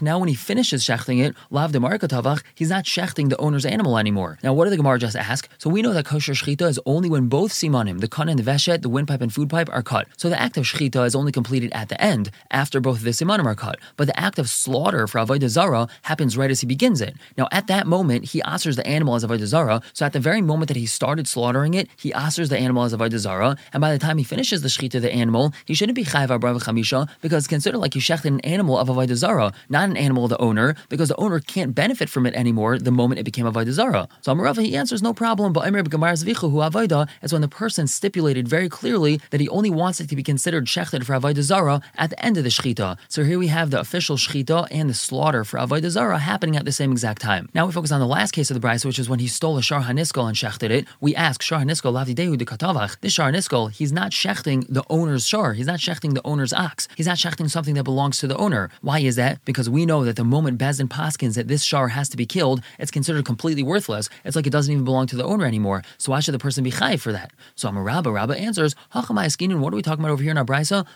Now, 0.00 0.18
when 0.18 0.28
he 0.28 0.34
finishes 0.34 0.67
shechting 0.76 1.24
it, 1.24 1.34
Lav 1.50 1.72
de 1.72 1.78
Tavach, 1.78 2.42
he's 2.54 2.70
not 2.70 2.84
shechting 2.84 3.28
the 3.28 3.36
owner's 3.38 3.64
animal 3.64 3.98
anymore. 3.98 4.38
Now, 4.42 4.52
what 4.52 4.64
did 4.64 4.72
the 4.72 4.76
Gemara 4.76 4.98
just 4.98 5.16
ask? 5.16 5.48
So 5.58 5.70
we 5.70 5.82
know 5.82 5.92
that 5.92 6.04
kosher 6.04 6.32
shechita 6.32 6.68
is 6.68 6.80
only 6.86 7.08
when 7.08 7.28
both 7.28 7.52
simanim, 7.52 8.00
the 8.00 8.08
kan 8.08 8.28
and 8.28 8.38
the 8.38 8.42
veshet, 8.42 8.82
the 8.82 8.88
windpipe 8.88 9.20
and 9.20 9.32
food 9.32 9.50
pipe, 9.50 9.68
are 9.72 9.82
cut. 9.82 10.08
So 10.16 10.28
the 10.28 10.40
act 10.40 10.56
of 10.56 10.64
shechita 10.64 11.06
is 11.06 11.14
only 11.14 11.32
completed 11.32 11.72
at 11.72 11.88
the 11.88 12.00
end, 12.00 12.30
after 12.50 12.80
both 12.80 13.02
the 13.02 13.10
simanim 13.10 13.46
are 13.46 13.54
cut. 13.54 13.78
But 13.96 14.06
the 14.06 14.18
act 14.18 14.38
of 14.38 14.48
slaughter 14.48 15.06
for 15.06 15.18
avodah 15.18 15.48
zara 15.48 15.88
happens 16.02 16.36
right 16.36 16.50
as 16.50 16.60
he 16.60 16.66
begins 16.66 17.00
it. 17.00 17.16
Now, 17.36 17.48
at 17.52 17.66
that 17.68 17.86
moment, 17.86 18.26
he 18.26 18.40
asers 18.42 18.76
the 18.76 18.86
animal 18.86 19.14
as 19.14 19.24
avodah 19.24 19.46
zara. 19.46 19.82
So 19.92 20.06
at 20.06 20.12
the 20.12 20.20
very 20.20 20.42
moment 20.42 20.68
that 20.68 20.76
he 20.76 20.86
started 20.86 21.26
slaughtering 21.28 21.74
it, 21.74 21.88
he 21.96 22.12
asers 22.12 22.48
the 22.48 22.58
animal 22.58 22.84
as 22.84 22.94
avodah 22.94 23.18
zara. 23.18 23.56
And 23.72 23.80
by 23.80 23.92
the 23.92 23.98
time 23.98 24.18
he 24.18 24.24
finishes 24.24 24.62
the 24.62 24.68
shechita 24.68 24.96
of 24.96 25.02
the 25.02 25.12
animal, 25.12 25.52
he 25.64 25.74
shouldn't 25.74 25.96
be 25.96 26.04
chayv 26.04 26.28
abrav 26.28 26.62
chamisha 26.62 27.08
because 27.20 27.44
it's 27.44 27.48
considered 27.48 27.78
like 27.78 27.94
he 27.94 28.00
shechted 28.00 28.26
an 28.26 28.40
animal 28.40 28.78
of 28.78 28.88
avodah 28.88 29.14
zara, 29.14 29.52
not 29.68 29.88
an 29.88 29.96
animal 29.96 30.24
of 30.24 30.30
the 30.30 30.38
owner, 30.48 30.68
because 30.88 31.08
the 31.12 31.20
owner 31.24 31.40
can't 31.54 31.72
benefit 31.74 32.08
from 32.14 32.24
it 32.28 32.34
anymore 32.42 32.72
the 32.78 32.96
moment 33.00 33.20
it 33.22 33.24
became 33.30 33.46
avodah 33.52 33.74
zara. 33.80 34.08
So 34.22 34.32
Amarava 34.32 34.62
he 34.64 34.76
answers 34.82 35.02
no 35.08 35.12
problem, 35.22 35.52
but 35.52 35.66
Emir 35.68 35.82
avodah 35.82 37.08
is 37.22 37.32
when 37.32 37.42
the 37.46 37.54
person 37.62 37.86
stipulated 37.86 38.48
very 38.56 38.68
clearly 38.68 39.20
that 39.30 39.40
he 39.40 39.48
only 39.58 39.70
wants 39.70 40.00
it 40.00 40.08
to 40.10 40.16
be 40.16 40.22
considered 40.32 40.64
shechted 40.74 41.04
for 41.04 41.14
avodah 41.18 41.82
at 41.96 42.10
the 42.10 42.24
end 42.24 42.36
of 42.38 42.44
the 42.44 42.50
shechita. 42.50 42.96
So 43.08 43.24
here 43.24 43.38
we 43.38 43.48
have 43.48 43.70
the 43.70 43.80
official 43.80 44.16
shechita 44.16 44.68
and 44.70 44.88
the 44.90 44.94
slaughter 44.94 45.44
for 45.44 45.58
avodah 45.58 46.20
happening 46.20 46.56
at 46.56 46.64
the 46.64 46.72
same 46.72 46.92
exact 46.92 47.20
time. 47.20 47.48
Now 47.54 47.66
we 47.66 47.72
focus 47.72 47.92
on 47.92 48.00
the 48.00 48.06
last 48.06 48.32
case 48.32 48.50
of 48.50 48.60
the 48.60 48.66
Braisa, 48.66 48.86
which 48.86 48.98
is 48.98 49.08
when 49.08 49.18
he 49.18 49.26
stole 49.26 49.58
a 49.58 49.62
shar 49.62 49.82
haniskol 49.82 50.26
and 50.28 50.36
shechted 50.36 50.70
it. 50.70 50.86
We 51.00 51.14
ask 51.14 51.42
shar 51.42 51.60
haniskol 51.60 51.92
lavdidehu 51.92 52.38
de 52.38 52.44
katavach. 52.44 53.00
This 53.00 53.12
shar 53.12 53.30
haniskol, 53.30 53.70
he's 53.70 53.92
not 53.92 54.12
shechting 54.12 54.66
the 54.68 54.84
owner's 54.88 55.26
shar. 55.26 55.52
He's 55.52 55.66
not 55.66 55.78
shechting 55.78 56.14
the 56.14 56.24
owner's 56.24 56.52
ox. 56.52 56.88
He's 56.96 57.06
not 57.06 57.16
shechting 57.16 57.50
something 57.50 57.74
that 57.74 57.84
belongs 57.84 58.18
to 58.18 58.26
the 58.26 58.36
owner. 58.36 58.70
Why 58.82 59.00
is 59.00 59.16
that? 59.16 59.44
Because 59.44 59.68
we 59.68 59.86
know 59.86 60.04
that 60.04 60.16
the 60.16 60.24
moment 60.24 60.37
Beis 60.44 60.78
Din 60.78 60.88
Paskins 60.88 61.34
that 61.34 61.48
this 61.48 61.62
shar 61.62 61.88
has 61.88 62.08
to 62.10 62.16
be 62.16 62.26
killed, 62.26 62.62
it's 62.78 62.90
considered 62.90 63.24
completely 63.24 63.62
worthless. 63.62 64.08
It's 64.24 64.36
like 64.36 64.46
it 64.46 64.50
doesn't 64.50 64.72
even 64.72 64.84
belong 64.84 65.06
to 65.08 65.16
the 65.16 65.24
owner 65.24 65.46
anymore. 65.46 65.82
So 65.96 66.12
why 66.12 66.20
should 66.20 66.34
the 66.34 66.38
person 66.38 66.64
be 66.64 66.70
chai 66.70 66.96
for 66.96 67.12
that? 67.12 67.32
So 67.54 67.68
Amarabba 67.68 68.12
Rabba 68.12 68.38
answers, 68.38 68.74
Hachamai 68.94 69.28
what 69.60 69.72
are 69.72 69.76
we 69.76 69.82
talking 69.82 70.04
about 70.04 70.12
over 70.12 70.22
here 70.22 70.30
in 70.30 70.38
our 70.38 70.44
brisa? 70.44 70.86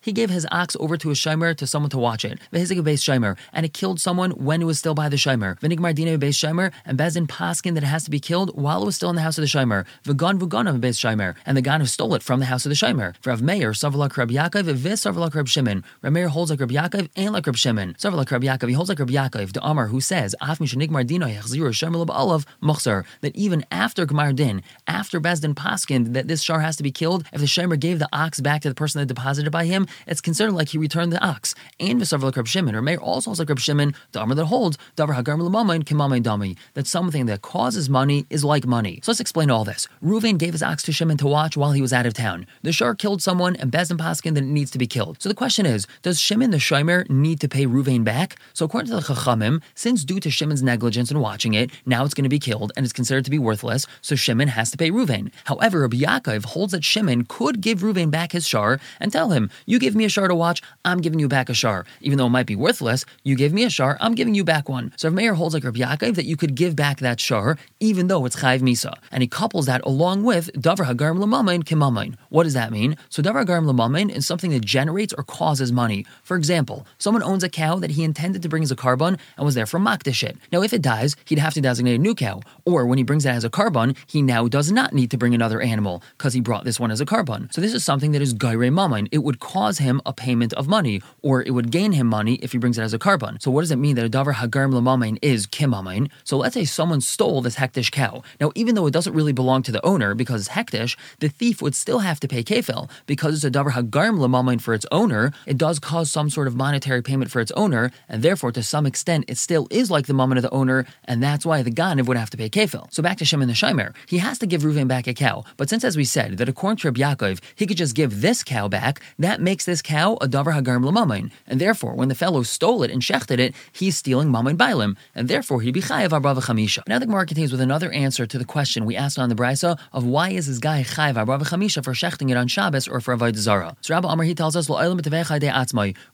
He 0.00 0.12
gave 0.12 0.30
his 0.30 0.46
ox 0.50 0.76
over 0.80 0.96
to 0.96 1.10
a 1.10 1.14
shimer 1.14 1.56
to 1.56 1.66
someone 1.66 1.90
to 1.90 1.98
watch 1.98 2.24
it. 2.24 2.38
And 2.52 3.66
it 3.66 3.72
killed 3.72 4.00
someone 4.00 4.30
when 4.32 4.62
it 4.62 4.64
was 4.64 4.78
still 4.78 4.94
by 4.94 5.08
the 5.08 5.16
shimer. 5.16 5.58
Vinigmar 5.60 5.94
dina 5.94 6.18
base 6.18 6.38
shimer, 6.38 6.72
and 6.84 6.98
Beis 6.98 7.14
Din 7.14 7.26
Paskin 7.26 7.74
that 7.74 7.82
it 7.82 7.86
has 7.86 8.04
to 8.04 8.10
be 8.10 8.20
killed 8.20 8.56
while 8.56 8.82
it 8.82 8.86
was 8.86 8.96
still 8.96 9.10
in 9.10 9.16
the 9.16 9.22
house 9.22 9.38
of 9.38 9.42
the 9.42 9.48
shimer. 9.48 9.84
V'gan 10.04 10.38
v'gan 10.38 10.80
base 10.80 10.98
shimer, 10.98 11.34
and 11.44 11.56
the 11.56 11.62
gan 11.62 11.80
who 11.80 11.86
stole 11.86 12.14
it 12.14 12.22
from 12.22 12.40
the 12.40 12.46
house 12.46 12.64
of 12.64 12.70
the 12.70 12.76
shimer. 12.76 13.14
For 13.20 13.30
Rav 13.30 13.42
Meir, 13.42 13.72
Savalak 13.72 14.16
Rab 14.16 14.30
Yaakov, 14.30 14.64
Vis 14.74 15.04
Savalak 15.04 15.34
Rab 15.34 15.48
Shimon. 15.48 15.84
Rav 16.02 16.12
Meir 16.12 16.28
holds 16.28 16.50
like 16.50 16.60
Rab 16.60 16.70
Yaakov 16.70 17.08
and 17.16 17.32
like 17.32 17.46
Rab 17.46 17.56
Shimon. 17.56 17.95
Savalak 17.98 18.30
Rab 18.30 18.42
Yaakov, 18.42 18.68
he 18.68 18.74
holds 18.74 18.88
like 18.88 18.98
Rab 18.98 19.10
Yaakov, 19.10 19.52
the 19.52 19.66
Amar 19.66 19.88
who 19.88 20.00
says, 20.00 20.34
that 20.40 23.32
even 23.34 23.64
after 23.70 24.06
Gmar 24.06 24.34
Din, 24.34 24.62
after 24.86 25.20
Beis 25.20 25.40
Din 25.40 25.54
Paskin, 25.54 26.12
that 26.12 26.28
this 26.28 26.42
shar 26.42 26.60
has 26.60 26.76
to 26.76 26.82
be 26.82 26.90
killed, 26.90 27.24
if 27.32 27.40
the 27.40 27.46
shimer 27.46 27.78
gave 27.78 27.98
the 27.98 28.08
ox 28.12 28.40
back 28.40 28.62
to 28.62 28.68
the 28.68 28.74
person 28.74 29.00
that 29.00 29.06
deposited 29.06 29.50
by 29.50 29.64
him, 29.64 29.86
it's 30.06 30.20
considered 30.20 30.52
like 30.52 30.68
he 30.68 30.78
returned 30.78 31.12
the 31.12 31.24
ox. 31.24 31.54
And 31.80 32.00
Visavalak 32.00 32.36
Rab 32.36 32.46
Shimon, 32.46 32.74
Rav 32.74 32.84
Meir 32.84 32.98
also 32.98 33.30
holds 33.30 33.38
like 33.38 33.48
Rab 33.48 33.58
Shimon, 33.58 33.94
the 34.12 34.22
Amar 34.22 34.34
that 34.34 34.46
holds, 34.46 34.78
Davar 34.96 35.22
Dami, 35.22 36.56
that 36.74 36.86
something 36.86 37.26
that 37.26 37.42
causes 37.42 37.88
money 37.88 38.26
is 38.30 38.44
like 38.44 38.66
money. 38.66 39.00
So 39.02 39.12
let's 39.12 39.20
explain 39.20 39.50
all 39.50 39.64
this. 39.64 39.88
Ruvain 40.02 40.38
gave 40.38 40.52
his 40.52 40.62
ox 40.62 40.82
to 40.84 40.92
Shimon 40.92 41.16
to 41.18 41.26
watch 41.26 41.56
while 41.56 41.72
he 41.72 41.80
was 41.80 41.92
out 41.92 42.06
of 42.06 42.14
town. 42.14 42.46
The 42.62 42.72
shar 42.72 42.94
killed 42.94 43.22
someone, 43.22 43.56
and 43.56 43.72
Beis 43.72 43.88
Din 43.88 43.98
Paskin 43.98 44.34
that 44.34 44.44
it 44.44 44.46
needs 44.46 44.70
to 44.72 44.78
be 44.78 44.86
killed. 44.86 45.20
So 45.20 45.28
the 45.28 45.34
question 45.34 45.66
is, 45.66 45.86
does 46.02 46.20
Shimon 46.20 46.50
the 46.50 46.58
Shimer 46.58 47.08
need 47.08 47.40
to 47.40 47.48
pay 47.48 47.66
Ruvain 47.86 48.04
back? 48.04 48.36
So 48.52 48.64
according 48.64 48.90
to 48.90 48.96
the 48.96 49.02
Chachamim, 49.02 49.62
since 49.74 50.04
due 50.04 50.20
to 50.20 50.30
Shimon's 50.30 50.62
negligence 50.62 51.10
in 51.10 51.20
watching 51.20 51.54
it, 51.54 51.70
now 51.84 52.04
it's 52.04 52.14
going 52.14 52.24
to 52.24 52.28
be 52.28 52.38
killed 52.38 52.72
and 52.76 52.84
it's 52.84 52.92
considered 52.92 53.24
to 53.24 53.30
be 53.30 53.38
worthless, 53.38 53.86
so 54.02 54.14
Shimon 54.16 54.48
has 54.48 54.70
to 54.70 54.76
pay 54.76 54.90
Ruvain. 54.90 55.30
However, 55.44 55.80
Rabbi 55.80 55.98
Yaakov 55.98 56.44
holds 56.46 56.72
that 56.72 56.84
Shimon 56.84 57.24
could 57.24 57.60
give 57.60 57.80
Ruvain 57.80 58.10
back 58.10 58.32
his 58.32 58.46
shar 58.46 58.80
and 59.00 59.12
tell 59.12 59.30
him, 59.30 59.50
"You 59.66 59.78
give 59.78 59.94
me 59.94 60.04
a 60.04 60.08
shar 60.08 60.28
to 60.28 60.34
watch, 60.34 60.62
I'm 60.84 61.00
giving 61.00 61.20
you 61.20 61.28
back 61.28 61.48
a 61.48 61.54
shar. 61.54 61.86
Even 62.00 62.18
though 62.18 62.26
it 62.26 62.30
might 62.30 62.46
be 62.46 62.56
worthless, 62.56 63.04
you 63.22 63.36
gave 63.36 63.52
me 63.52 63.64
a 63.64 63.70
shar, 63.70 63.96
I'm 64.00 64.14
giving 64.14 64.34
you 64.34 64.44
back 64.44 64.68
one." 64.68 64.92
So 64.96 65.10
Meir 65.10 65.34
holds 65.34 65.54
like 65.54 65.64
Rabbi 65.64 65.80
Yaakov 65.80 66.16
that 66.16 66.26
you 66.26 66.36
could 66.36 66.54
give 66.54 66.74
back 66.74 66.98
that 67.00 67.20
shar 67.20 67.56
even 67.80 68.08
though 68.08 68.24
it's 68.24 68.36
chayv 68.36 68.60
misa, 68.60 68.94
and 69.12 69.22
he 69.22 69.28
couples 69.28 69.66
that 69.66 69.84
along 69.84 70.24
with 70.24 70.50
davar 70.54 70.86
hagarm 70.86 71.18
lamayin 71.18 71.62
kimamayin. 71.62 72.16
What 72.30 72.44
does 72.44 72.54
that 72.54 72.72
mean? 72.72 72.96
So 73.10 73.22
davar 73.22 73.44
hagarm 73.44 73.66
lamayin 73.66 74.10
is 74.10 74.26
something 74.26 74.50
that 74.50 74.64
generates 74.64 75.12
or 75.12 75.22
causes 75.22 75.70
money. 75.72 76.06
For 76.22 76.36
example, 76.36 76.86
someone 76.98 77.22
owns 77.22 77.44
a 77.44 77.48
cow 77.48 77.75
that 77.80 77.92
he 77.92 78.04
intended 78.04 78.42
to 78.42 78.48
bring 78.48 78.62
as 78.62 78.70
a 78.70 78.76
korban 78.76 79.18
and 79.36 79.44
was 79.44 79.54
there 79.54 79.66
for 79.66 79.78
it. 79.78 80.36
Now, 80.52 80.62
if 80.62 80.72
it 80.72 80.82
dies, 80.82 81.16
he'd 81.24 81.38
have 81.38 81.54
to 81.54 81.60
designate 81.60 81.94
a 81.94 81.98
new 81.98 82.14
cow, 82.14 82.40
or 82.64 82.86
when 82.86 82.98
he 82.98 83.04
brings 83.04 83.24
it 83.24 83.30
as 83.30 83.44
a 83.44 83.50
korban, 83.50 83.96
he 84.06 84.22
now 84.22 84.48
does 84.48 84.70
not 84.72 84.92
need 84.92 85.10
to 85.10 85.18
bring 85.18 85.34
another 85.34 85.60
animal 85.60 86.02
because 86.16 86.32
he 86.34 86.40
brought 86.40 86.64
this 86.64 86.80
one 86.80 86.90
as 86.90 87.00
a 87.00 87.06
korban. 87.06 87.52
So 87.52 87.60
this 87.60 87.74
is 87.74 87.84
something 87.84 88.12
that 88.12 88.22
is 88.22 88.32
gaire 88.32 88.70
mamain. 88.70 89.08
It 89.12 89.18
would 89.18 89.40
cause 89.40 89.78
him 89.78 90.00
a 90.06 90.12
payment 90.12 90.52
of 90.54 90.68
money, 90.68 91.02
or 91.22 91.42
it 91.42 91.50
would 91.50 91.70
gain 91.70 91.92
him 91.92 92.06
money 92.06 92.34
if 92.36 92.52
he 92.52 92.58
brings 92.58 92.78
it 92.78 92.82
as 92.82 92.94
a 92.94 92.98
korban. 92.98 93.40
So 93.42 93.50
what 93.50 93.62
does 93.62 93.70
it 93.70 93.76
mean 93.76 93.96
that 93.96 94.06
a 94.06 94.10
davar 94.10 94.34
hagarm 94.34 94.72
lamain 94.72 95.18
is 95.22 95.46
kimamain? 95.46 96.10
So 96.24 96.36
let's 96.36 96.54
say 96.54 96.64
someone 96.64 97.00
stole 97.00 97.42
this 97.42 97.56
hektish 97.56 97.90
cow. 97.90 98.22
Now, 98.40 98.52
even 98.54 98.74
though 98.74 98.86
it 98.86 98.92
doesn't 98.92 99.14
really 99.14 99.32
belong 99.32 99.62
to 99.64 99.72
the 99.72 99.84
owner 99.84 100.14
because 100.14 100.40
it's 100.40 100.56
hektish, 100.56 100.96
the 101.20 101.28
thief 101.28 101.62
would 101.62 101.74
still 101.74 102.00
have 102.00 102.20
to 102.20 102.28
pay 102.28 102.42
kefil 102.42 102.88
because 103.06 103.34
it's 103.34 103.44
a 103.44 103.50
davar 103.50 103.72
hagarm 103.72 104.18
lamain 104.18 104.60
for 104.60 104.74
its 104.74 104.86
owner. 104.90 105.32
It 105.46 105.58
does 105.58 105.78
cause 105.78 106.10
some 106.10 106.30
sort 106.30 106.46
of 106.46 106.56
monetary 106.56 107.02
payment 107.02 107.30
for 107.30 107.40
its 107.40 107.52
owner, 107.52 107.65
and 107.72 108.22
therefore, 108.22 108.52
to 108.52 108.62
some 108.62 108.86
extent, 108.86 109.24
it 109.28 109.38
still 109.38 109.66
is 109.70 109.90
like 109.90 110.06
the 110.06 110.14
moment 110.14 110.38
of 110.38 110.42
the 110.42 110.50
owner, 110.50 110.86
and 111.04 111.22
that's 111.22 111.44
why 111.44 111.62
the 111.62 111.70
Ganav 111.70 112.06
would 112.06 112.16
have 112.16 112.30
to 112.30 112.36
pay 112.36 112.48
kefil. 112.48 112.92
So 112.92 113.02
back 113.02 113.18
to 113.18 113.24
Shimon 113.24 113.48
the 113.48 113.54
Shimer, 113.54 113.94
he 114.08 114.18
has 114.18 114.38
to 114.38 114.46
give 114.46 114.62
Reuven 114.62 114.88
back 114.88 115.06
a 115.06 115.14
cow. 115.14 115.44
But 115.56 115.68
since, 115.68 115.84
as 115.84 115.96
we 115.96 116.04
said, 116.04 116.38
that 116.38 116.48
according 116.48 116.78
to 116.78 116.88
Reb 116.88 116.96
Yaakov, 116.96 117.40
he 117.54 117.66
could 117.66 117.76
just 117.76 117.94
give 117.94 118.20
this 118.20 118.44
cow 118.44 118.68
back, 118.68 119.00
that 119.18 119.40
makes 119.40 119.64
this 119.64 119.82
cow 119.82 120.14
a 120.20 120.28
davar 120.28 120.54
hagarm 120.54 120.84
lamamin, 120.84 121.30
and 121.46 121.60
therefore, 121.60 121.94
when 121.94 122.08
the 122.08 122.14
fellow 122.14 122.42
stole 122.42 122.82
it 122.82 122.90
and 122.90 123.02
shechted 123.02 123.38
it, 123.38 123.54
he's 123.72 123.96
stealing 123.96 124.30
mamin 124.30 124.56
bailim, 124.56 124.96
and 125.14 125.28
therefore 125.28 125.60
he'd 125.60 125.74
be 125.74 125.82
chayav 125.82 126.12
arba 126.12 126.34
chamisha. 126.34 126.86
Now 126.86 126.98
the 126.98 127.06
Gemara 127.06 127.26
continues 127.26 127.52
with 127.52 127.60
another 127.60 127.90
answer 127.92 128.26
to 128.26 128.38
the 128.38 128.44
question 128.44 128.84
we 128.84 128.96
asked 128.96 129.18
on 129.18 129.28
the 129.28 129.34
brisa 129.34 129.78
of 129.92 130.04
why 130.04 130.30
is 130.30 130.46
this 130.46 130.58
guy 130.58 130.82
chayav 130.82 131.16
arba 131.16 131.38
chamisha 131.44 131.82
for 131.82 131.92
shechting 131.92 132.30
it 132.30 132.36
on 132.36 132.48
Shabbos 132.48 132.86
or 132.88 133.00
for 133.00 133.16
avodah 133.16 133.36
zara. 133.36 133.76
So 133.80 133.94
Rabbi 133.94 134.12
Amar 134.12 134.24
he 134.24 134.34
tells 134.34 134.56
us, 134.56 134.68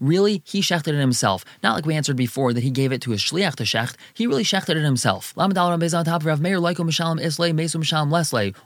really, 0.01 0.43
he 0.45 0.61
shechted 0.61 0.89
it 0.89 1.01
himself, 1.01 1.42
not 1.63 1.75
like 1.75 1.87
we 1.87 1.95
answered 1.95 2.17
before 2.17 2.53
that 2.53 2.63
he 2.63 2.71
gave 2.71 2.93
it 2.93 3.01
to 3.03 3.11
his 3.11 3.21
shliach 3.21 3.57
to 3.57 3.65
shecht. 3.65 3.97
He 4.15 4.27
really 4.27 4.45
shechted 4.45 4.77
it 4.77 4.83
himself. 4.83 5.33
on 5.37 5.51
top 5.51 6.23
of 6.23 6.27